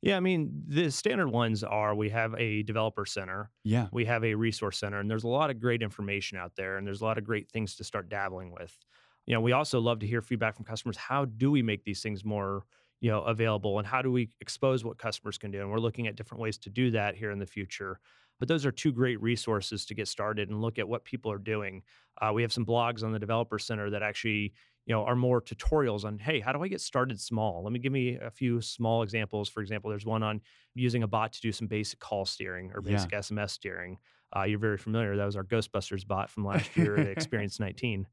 yeah, 0.00 0.16
I 0.16 0.20
mean 0.20 0.62
the 0.68 0.90
standard 0.90 1.28
ones 1.28 1.64
are 1.64 1.94
we 1.94 2.10
have 2.10 2.34
a 2.34 2.62
developer 2.62 3.04
center, 3.04 3.50
Yeah. 3.64 3.88
we 3.92 4.04
have 4.04 4.24
a 4.24 4.34
resource 4.34 4.78
center, 4.78 5.00
and 5.00 5.10
there's 5.10 5.24
a 5.24 5.28
lot 5.28 5.50
of 5.50 5.58
great 5.60 5.82
information 5.82 6.38
out 6.38 6.54
there, 6.54 6.76
and 6.76 6.86
there's 6.86 7.00
a 7.00 7.04
lot 7.04 7.18
of 7.18 7.24
great 7.24 7.50
things 7.50 7.74
to 7.76 7.84
start 7.84 8.08
dabbling 8.08 8.52
with. 8.52 8.78
You 9.26 9.34
know, 9.34 9.40
we 9.40 9.52
also 9.52 9.80
love 9.80 9.98
to 10.00 10.06
hear 10.06 10.22
feedback 10.22 10.54
from 10.54 10.64
customers. 10.64 10.96
How 10.96 11.24
do 11.24 11.50
we 11.50 11.62
make 11.62 11.82
these 11.84 12.00
things 12.00 12.24
more 12.24 12.64
you 13.00 13.10
know 13.10 13.22
available, 13.22 13.78
and 13.78 13.86
how 13.86 14.02
do 14.02 14.10
we 14.10 14.30
expose 14.40 14.84
what 14.84 14.98
customers 14.98 15.38
can 15.38 15.50
do? 15.50 15.60
And 15.60 15.70
we're 15.70 15.78
looking 15.78 16.06
at 16.06 16.16
different 16.16 16.42
ways 16.42 16.58
to 16.58 16.70
do 16.70 16.90
that 16.92 17.14
here 17.16 17.30
in 17.30 17.38
the 17.38 17.46
future. 17.46 18.00
But 18.38 18.46
those 18.46 18.64
are 18.64 18.70
two 18.70 18.92
great 18.92 19.20
resources 19.20 19.84
to 19.86 19.94
get 19.94 20.06
started 20.06 20.48
and 20.48 20.60
look 20.60 20.78
at 20.78 20.88
what 20.88 21.04
people 21.04 21.32
are 21.32 21.38
doing. 21.38 21.82
Uh, 22.22 22.32
we 22.32 22.42
have 22.42 22.52
some 22.52 22.64
blogs 22.64 23.02
on 23.02 23.10
the 23.12 23.18
Developer 23.18 23.58
Center 23.58 23.90
that 23.90 24.02
actually 24.02 24.52
you 24.86 24.94
know 24.94 25.04
are 25.04 25.16
more 25.16 25.42
tutorials 25.42 26.04
on 26.06 26.18
hey 26.18 26.40
how 26.40 26.50
do 26.50 26.62
i 26.62 26.68
get 26.68 26.80
started 26.80 27.20
small 27.20 27.62
let 27.62 27.74
me 27.74 27.78
give 27.78 27.92
me 27.92 28.16
a 28.22 28.30
few 28.30 28.58
small 28.62 29.02
examples 29.02 29.46
for 29.46 29.60
example 29.60 29.90
there's 29.90 30.06
one 30.06 30.22
on 30.22 30.40
using 30.74 31.02
a 31.02 31.06
bot 31.06 31.30
to 31.34 31.42
do 31.42 31.52
some 31.52 31.66
basic 31.66 31.98
call 31.98 32.24
steering 32.24 32.72
or 32.74 32.80
Yeah. 32.82 32.92
basic 32.92 33.10
sms 33.10 33.50
steering 33.50 33.98
uh, 34.34 34.44
you're 34.44 34.58
very 34.58 34.78
familiar 34.78 35.14
that 35.14 35.26
was 35.26 35.36
our 35.36 35.44
ghostbusters 35.44 36.06
bot 36.06 36.30
from 36.30 36.46
last 36.46 36.74
year 36.74 36.96
at 36.96 37.14
Xperience 37.18 37.60
19 37.60 38.06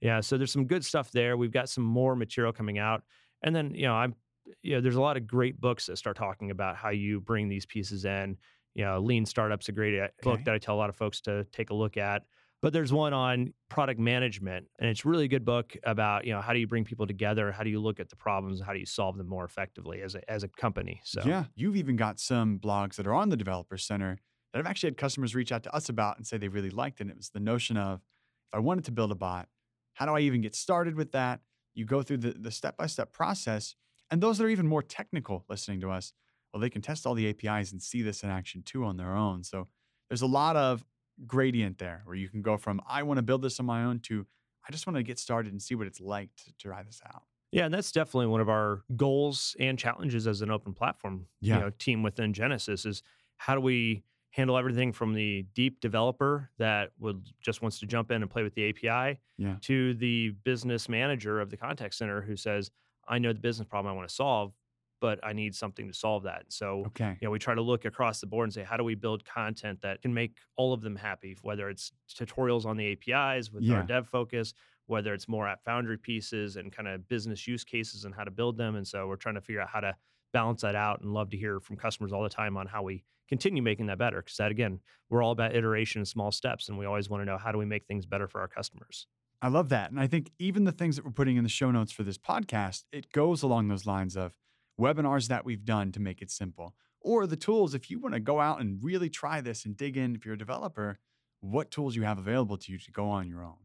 yeah 0.00 0.20
so 0.20 0.38
there's 0.38 0.52
some 0.52 0.66
good 0.66 0.84
stuff 0.84 1.10
there 1.10 1.36
we've 1.36 1.50
got 1.50 1.68
some 1.68 1.82
more 1.82 2.14
material 2.14 2.52
coming 2.52 2.78
out 2.78 3.02
and 3.42 3.52
then 3.56 3.74
you 3.74 3.86
know 3.86 3.94
i'm 3.94 4.14
you 4.62 4.74
know 4.74 4.80
there's 4.80 4.96
a 4.96 5.00
lot 5.00 5.16
of 5.16 5.26
great 5.26 5.60
books 5.60 5.86
that 5.86 5.96
start 5.96 6.16
talking 6.16 6.50
about 6.50 6.76
how 6.76 6.90
you 6.90 7.20
bring 7.20 7.48
these 7.48 7.66
pieces 7.66 8.04
in 8.04 8.36
you 8.74 8.84
know 8.84 8.98
lean 8.98 9.24
startups 9.26 9.68
a 9.68 9.72
great 9.72 9.98
uh, 9.98 10.08
book 10.22 10.42
that 10.44 10.54
i 10.54 10.58
tell 10.58 10.74
a 10.74 10.76
lot 10.78 10.88
of 10.90 10.96
folks 10.96 11.20
to 11.20 11.44
take 11.52 11.70
a 11.70 11.74
look 11.74 11.96
at 11.96 12.22
but 12.62 12.72
there's 12.74 12.92
one 12.92 13.12
on 13.12 13.52
product 13.68 13.98
management 13.98 14.66
and 14.78 14.88
it's 14.88 15.04
really 15.04 15.10
a 15.10 15.18
really 15.18 15.28
good 15.28 15.44
book 15.44 15.76
about 15.84 16.24
you 16.24 16.32
know 16.32 16.40
how 16.40 16.52
do 16.52 16.58
you 16.58 16.66
bring 16.66 16.84
people 16.84 17.06
together 17.06 17.50
how 17.52 17.62
do 17.62 17.70
you 17.70 17.80
look 17.80 18.00
at 18.00 18.08
the 18.08 18.16
problems 18.16 18.60
how 18.60 18.72
do 18.72 18.78
you 18.78 18.86
solve 18.86 19.16
them 19.16 19.26
more 19.26 19.44
effectively 19.44 20.02
as 20.02 20.14
a, 20.14 20.30
as 20.30 20.42
a 20.42 20.48
company 20.48 21.00
so 21.04 21.22
Yeah. 21.24 21.44
You've 21.54 21.76
even 21.76 21.96
got 21.96 22.20
some 22.20 22.58
blogs 22.58 22.96
that 22.96 23.06
are 23.06 23.14
on 23.14 23.28
the 23.28 23.36
Developer 23.36 23.76
Center 23.76 24.18
that 24.52 24.58
I've 24.58 24.66
actually 24.66 24.88
had 24.88 24.96
customers 24.96 25.34
reach 25.34 25.52
out 25.52 25.62
to 25.64 25.74
us 25.74 25.88
about 25.88 26.16
and 26.16 26.26
say 26.26 26.36
they 26.36 26.48
really 26.48 26.70
liked 26.70 27.00
it. 27.00 27.04
And 27.04 27.10
it 27.10 27.16
was 27.16 27.30
the 27.30 27.40
notion 27.40 27.76
of 27.76 28.00
if 28.48 28.54
I 28.54 28.58
wanted 28.58 28.84
to 28.86 28.92
build 28.92 29.12
a 29.12 29.14
bot, 29.14 29.48
how 29.94 30.06
do 30.06 30.12
I 30.12 30.20
even 30.20 30.40
get 30.40 30.54
started 30.54 30.94
with 30.96 31.12
that? 31.12 31.40
You 31.74 31.84
go 31.84 32.02
through 32.02 32.18
the 32.18 32.32
the 32.32 32.50
step 32.50 32.76
by 32.76 32.86
step 32.86 33.12
process. 33.12 33.74
And 34.10 34.20
those 34.22 34.38
that 34.38 34.44
are 34.44 34.48
even 34.48 34.66
more 34.66 34.82
technical 34.82 35.44
listening 35.48 35.80
to 35.82 35.90
us, 35.90 36.12
well, 36.52 36.60
they 36.60 36.70
can 36.70 36.82
test 36.82 37.06
all 37.06 37.14
the 37.14 37.28
APIs 37.28 37.72
and 37.72 37.80
see 37.82 38.02
this 38.02 38.22
in 38.22 38.30
action 38.30 38.62
too 38.62 38.84
on 38.84 38.96
their 38.96 39.14
own. 39.14 39.44
So 39.44 39.68
there's 40.08 40.22
a 40.22 40.26
lot 40.26 40.56
of 40.56 40.84
gradient 41.26 41.78
there 41.78 42.02
where 42.04 42.16
you 42.16 42.28
can 42.28 42.40
go 42.42 42.56
from 42.56 42.80
I 42.88 43.02
want 43.02 43.18
to 43.18 43.22
build 43.22 43.42
this 43.42 43.60
on 43.60 43.66
my 43.66 43.84
own 43.84 44.00
to 44.00 44.26
I 44.66 44.72
just 44.72 44.86
want 44.86 44.96
to 44.96 45.02
get 45.02 45.18
started 45.18 45.52
and 45.52 45.60
see 45.60 45.74
what 45.74 45.86
it's 45.86 46.00
like 46.00 46.30
to 46.44 46.52
try 46.68 46.82
this 46.82 47.00
out. 47.06 47.22
Yeah, 47.52 47.64
and 47.64 47.74
that's 47.74 47.92
definitely 47.92 48.26
one 48.28 48.40
of 48.40 48.48
our 48.48 48.82
goals 48.96 49.54
and 49.58 49.78
challenges 49.78 50.26
as 50.26 50.40
an 50.40 50.50
open 50.50 50.72
platform 50.72 51.26
Yeah. 51.40 51.54
you 51.56 51.60
know, 51.62 51.70
team 51.78 52.02
within 52.02 52.32
Genesys 52.32 52.86
is 52.86 53.02
how 53.36 53.54
do 53.54 53.60
we 53.60 54.02
handle 54.30 54.56
everything 54.56 54.92
from 54.92 55.12
the 55.14 55.44
deep 55.54 55.80
developer 55.80 56.50
that 56.58 56.92
would 56.98 57.28
just 57.40 57.62
wants 57.62 57.80
to 57.80 57.86
jump 57.86 58.10
in 58.12 58.22
and 58.22 58.30
play 58.30 58.42
with 58.42 58.54
the 58.54 58.68
API 58.68 59.18
Yeah. 59.38 59.56
to 59.62 59.94
the 59.94 60.30
business 60.44 60.88
manager 60.88 61.40
of 61.40 61.50
the 61.50 61.56
contact 61.56 61.94
center 61.94 62.20
who 62.22 62.36
says, 62.36 62.70
I 63.08 63.18
know 63.18 63.32
the 63.32 63.40
business 63.40 63.68
problem 63.68 63.92
I 63.92 63.96
want 63.96 64.08
to 64.08 64.14
solve, 64.14 64.54
but 65.00 65.18
I 65.22 65.32
need 65.32 65.54
something 65.54 65.88
to 65.88 65.94
solve 65.94 66.24
that. 66.24 66.52
So 66.52 66.88
Okay. 66.88 67.20
you 67.20 67.26
know, 67.26 67.30
we 67.30 67.38
try 67.38 67.54
to 67.54 67.60
look 67.60 67.84
across 67.84 68.20
the 68.20 68.26
board 68.26 68.44
and 68.46 68.54
say, 68.54 68.62
how 68.64 68.78
do 68.78 68.84
we 68.84 68.94
build 68.94 69.24
content 69.26 69.82
that 69.82 70.00
can 70.00 70.14
make 70.14 70.38
all 70.56 70.72
of 70.72 70.80
them 70.80 70.96
happy? 70.96 71.36
Whether 71.42 71.68
it's 71.68 71.92
tutorials 72.08 72.64
on 72.64 72.78
the 72.78 72.86
APIs 72.86 73.50
with 73.52 73.64
Yeah. 73.64 73.76
our 73.76 73.82
dev 73.82 74.08
focus, 74.08 74.54
whether 74.86 75.12
it's 75.12 75.28
more 75.28 75.46
app 75.46 75.62
foundry 75.62 75.98
pieces 75.98 76.56
and 76.56 76.72
kind 76.72 76.88
of 76.88 77.06
business 77.08 77.46
use 77.46 77.62
cases 77.62 78.04
and 78.06 78.14
how 78.14 78.24
to 78.24 78.30
build 78.30 78.56
them. 78.56 78.74
And 78.74 78.86
so 78.86 79.06
we're 79.06 79.16
trying 79.16 79.34
to 79.34 79.40
figure 79.42 79.60
out 79.60 79.68
how 79.68 79.80
to 79.80 79.94
balance 80.32 80.62
that 80.62 80.74
out 80.74 81.00
and 81.02 81.12
love 81.12 81.30
to 81.30 81.36
hear 81.36 81.60
from 81.60 81.76
customers 81.76 82.12
all 82.12 82.22
the 82.22 82.28
time 82.28 82.56
on 82.56 82.66
how 82.66 82.82
we 82.82 83.04
continue 83.28 83.62
making 83.62 83.86
that 83.86 83.98
better. 83.98 84.22
Because 84.22 84.36
that 84.38 84.50
again, 84.50 84.80
we're 85.08 85.22
all 85.22 85.32
about 85.32 85.54
iteration 85.54 86.00
and 86.00 86.08
small 86.08 86.32
steps, 86.32 86.68
and 86.68 86.78
we 86.78 86.86
always 86.86 87.10
want 87.10 87.20
to 87.20 87.24
know 87.24 87.38
how 87.38 87.52
do 87.52 87.58
we 87.58 87.66
make 87.66 87.86
things 87.86 88.06
better 88.06 88.28
for 88.28 88.40
our 88.40 88.48
customers. 88.48 89.06
I 89.42 89.48
love 89.48 89.70
that. 89.70 89.90
And 89.90 89.98
I 89.98 90.06
think 90.06 90.30
even 90.38 90.64
the 90.64 90.72
things 90.72 90.96
that 90.96 91.04
we're 91.04 91.12
putting 91.12 91.36
in 91.36 91.44
the 91.44 91.48
show 91.48 91.70
notes 91.70 91.92
for 91.92 92.02
this 92.02 92.18
podcast, 92.18 92.84
it 92.92 93.10
goes 93.12 93.42
along 93.42 93.68
those 93.68 93.86
lines 93.86 94.16
of 94.16 94.34
webinars 94.78 95.28
that 95.28 95.44
we've 95.44 95.64
done 95.64 95.92
to 95.92 96.00
make 96.00 96.20
it 96.20 96.30
simple, 96.30 96.74
or 97.00 97.26
the 97.26 97.36
tools. 97.36 97.74
If 97.74 97.90
you 97.90 97.98
want 97.98 98.14
to 98.14 98.20
go 98.20 98.40
out 98.40 98.60
and 98.60 98.82
really 98.82 99.08
try 99.08 99.40
this 99.40 99.64
and 99.64 99.76
dig 99.76 99.96
in, 99.96 100.14
if 100.14 100.24
you're 100.24 100.34
a 100.34 100.38
developer, 100.38 100.98
what 101.40 101.70
tools 101.70 101.96
you 101.96 102.02
have 102.02 102.18
available 102.18 102.58
to 102.58 102.72
you 102.72 102.78
to 102.78 102.90
go 102.92 103.08
on 103.08 103.28
your 103.28 103.42
own. 103.42 103.56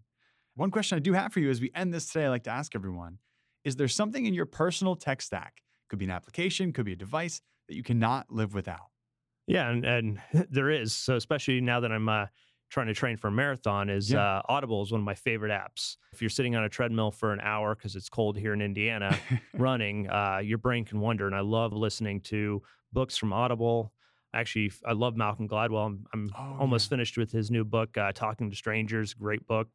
One 0.55 0.71
question 0.71 0.95
I 0.95 0.99
do 0.99 1.13
have 1.13 1.33
for 1.33 1.41
you 1.41 1.49
as 1.49 1.59
we 1.59 1.71
end 1.75 1.93
this 1.93 2.07
today, 2.07 2.25
I 2.25 2.29
like 2.29 2.43
to 2.43 2.51
ask 2.51 2.75
everyone 2.75 3.19
Is 3.65 3.75
there 3.75 3.89
something 3.89 4.25
in 4.25 4.33
your 4.33 4.45
personal 4.45 4.95
tech 4.95 5.21
stack? 5.21 5.61
Could 5.89 5.99
be 5.99 6.05
an 6.05 6.11
application, 6.11 6.71
could 6.71 6.85
be 6.85 6.93
a 6.93 6.97
device 6.97 7.41
that 7.67 7.75
you 7.75 7.83
cannot 7.83 8.31
live 8.31 8.53
without. 8.53 8.87
Yeah, 9.47 9.69
and, 9.69 9.85
and 9.85 10.21
there 10.49 10.69
is. 10.69 10.95
So 10.95 11.15
especially 11.15 11.61
now 11.61 11.81
that 11.81 11.91
I'm 11.91 12.07
uh, 12.07 12.27
trying 12.69 12.87
to 12.87 12.93
train 12.93 13.15
for 13.17 13.27
a 13.27 13.31
marathon, 13.31 13.89
is 13.89 14.11
Yeah. 14.11 14.37
uh, 14.37 14.41
Audible 14.49 14.81
is 14.81 14.91
one 14.91 15.01
of 15.01 15.05
my 15.05 15.13
favorite 15.15 15.51
apps. 15.51 15.97
If 16.13 16.21
you're 16.21 16.29
sitting 16.29 16.55
on 16.55 16.63
a 16.63 16.69
treadmill 16.69 17.11
for 17.11 17.31
an 17.31 17.39
hour 17.41 17.75
because 17.75 17.95
it's 17.95 18.09
cold 18.09 18.37
here 18.37 18.53
in 18.53 18.61
Indiana, 18.61 19.17
running, 19.53 20.09
uh, 20.09 20.39
your 20.43 20.57
brain 20.57 20.83
can 20.85 20.99
wander. 20.99 21.27
And 21.27 21.35
I 21.35 21.41
love 21.41 21.73
listening 21.73 22.21
to 22.21 22.61
books 22.91 23.17
from 23.17 23.33
Audible. 23.33 23.93
Actually, 24.33 24.71
I 24.85 24.91
love 24.93 25.15
Malcolm 25.15 25.47
Gladwell. 25.47 25.85
I'm, 25.85 26.05
I'm 26.13 26.29
Oh, 26.37 26.57
almost 26.61 26.87
yeah. 26.87 26.89
finished 26.95 27.17
with 27.17 27.31
his 27.31 27.49
new 27.51 27.63
book, 27.63 27.97
uh, 27.97 28.11
Talking 28.13 28.49
to 28.49 28.55
Strangers. 28.55 29.13
Great 29.13 29.45
book. 29.47 29.69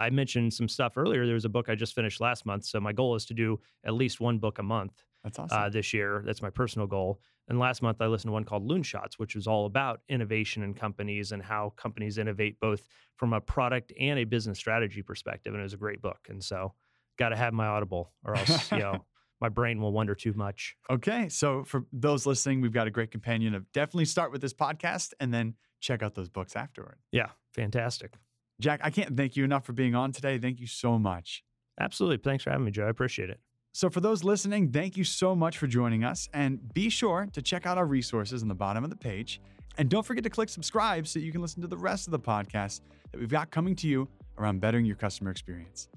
I 0.00 0.10
mentioned 0.10 0.52
some 0.52 0.68
stuff 0.68 0.96
earlier. 0.98 1.24
There 1.24 1.34
was 1.34 1.44
a 1.44 1.48
book 1.48 1.68
I 1.68 1.74
just 1.76 1.94
finished 1.94 2.20
last 2.20 2.44
month. 2.44 2.64
So 2.64 2.80
my 2.80 2.92
goal 2.92 3.14
is 3.14 3.24
to 3.26 3.34
do 3.34 3.60
at 3.84 3.94
least 3.94 4.20
one 4.20 4.38
book 4.38 4.58
a 4.58 4.62
month 4.62 4.92
That's 5.22 5.38
awesome. 5.38 5.56
uh, 5.58 5.68
this 5.70 5.94
year. 5.94 6.22
That's 6.26 6.42
my 6.42 6.50
personal 6.50 6.86
goal. 6.88 7.20
And 7.48 7.58
last 7.58 7.82
month, 7.82 8.00
I 8.00 8.06
listened 8.06 8.28
to 8.28 8.32
one 8.32 8.44
called 8.44 8.66
Loonshots, 8.66 9.14
which 9.18 9.34
was 9.34 9.46
all 9.46 9.66
about 9.66 10.00
innovation 10.08 10.62
in 10.62 10.72
companies 10.74 11.32
and 11.32 11.42
how 11.42 11.74
companies 11.76 12.16
innovate 12.16 12.58
both 12.58 12.88
from 13.16 13.32
a 13.32 13.40
product 13.40 13.92
and 14.00 14.18
a 14.18 14.24
business 14.24 14.58
strategy 14.58 15.02
perspective. 15.02 15.52
And 15.52 15.60
it 15.60 15.64
was 15.64 15.74
a 15.74 15.78
great 15.78 16.00
book. 16.00 16.26
And 16.28 16.42
so, 16.42 16.72
got 17.18 17.30
to 17.30 17.36
have 17.36 17.52
my 17.52 17.66
Audible, 17.66 18.12
or 18.24 18.36
else 18.36 18.70
you 18.72 18.78
know 18.78 19.04
my 19.40 19.48
brain 19.48 19.80
will 19.80 19.92
wander 19.92 20.14
too 20.14 20.32
much. 20.34 20.76
Okay. 20.90 21.28
So 21.28 21.64
for 21.64 21.84
those 21.92 22.26
listening, 22.26 22.60
we've 22.60 22.72
got 22.72 22.86
a 22.86 22.90
great 22.90 23.10
companion 23.10 23.54
of 23.54 23.70
definitely 23.72 24.06
start 24.06 24.32
with 24.32 24.40
this 24.40 24.54
podcast 24.54 25.12
and 25.20 25.32
then 25.32 25.54
check 25.80 26.02
out 26.02 26.14
those 26.14 26.28
books 26.28 26.56
afterward. 26.56 26.96
Yeah, 27.12 27.30
fantastic. 27.52 28.14
Jack, 28.60 28.80
I 28.82 28.90
can't 28.90 29.16
thank 29.16 29.36
you 29.36 29.44
enough 29.44 29.64
for 29.64 29.72
being 29.72 29.94
on 29.94 30.12
today. 30.12 30.38
Thank 30.38 30.60
you 30.60 30.66
so 30.66 30.98
much. 30.98 31.42
Absolutely. 31.78 32.18
Thanks 32.18 32.44
for 32.44 32.50
having 32.50 32.64
me, 32.64 32.70
Joe. 32.70 32.86
I 32.86 32.88
appreciate 32.88 33.30
it. 33.30 33.40
So, 33.76 33.90
for 33.90 33.98
those 33.98 34.22
listening, 34.22 34.70
thank 34.70 34.96
you 34.96 35.02
so 35.02 35.34
much 35.34 35.58
for 35.58 35.66
joining 35.66 36.04
us. 36.04 36.28
And 36.32 36.72
be 36.74 36.88
sure 36.88 37.26
to 37.32 37.42
check 37.42 37.66
out 37.66 37.76
our 37.76 37.86
resources 37.86 38.40
on 38.40 38.48
the 38.48 38.54
bottom 38.54 38.84
of 38.84 38.90
the 38.90 38.96
page. 38.96 39.40
And 39.78 39.90
don't 39.90 40.06
forget 40.06 40.22
to 40.22 40.30
click 40.30 40.48
subscribe 40.48 41.08
so 41.08 41.18
you 41.18 41.32
can 41.32 41.42
listen 41.42 41.60
to 41.60 41.66
the 41.66 41.76
rest 41.76 42.06
of 42.06 42.12
the 42.12 42.20
podcast 42.20 42.82
that 43.10 43.18
we've 43.18 43.28
got 43.28 43.50
coming 43.50 43.74
to 43.74 43.88
you 43.88 44.08
around 44.38 44.60
bettering 44.60 44.84
your 44.84 44.94
customer 44.94 45.32
experience. 45.32 45.88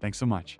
Thanks 0.00 0.18
so 0.18 0.26
much. 0.26 0.58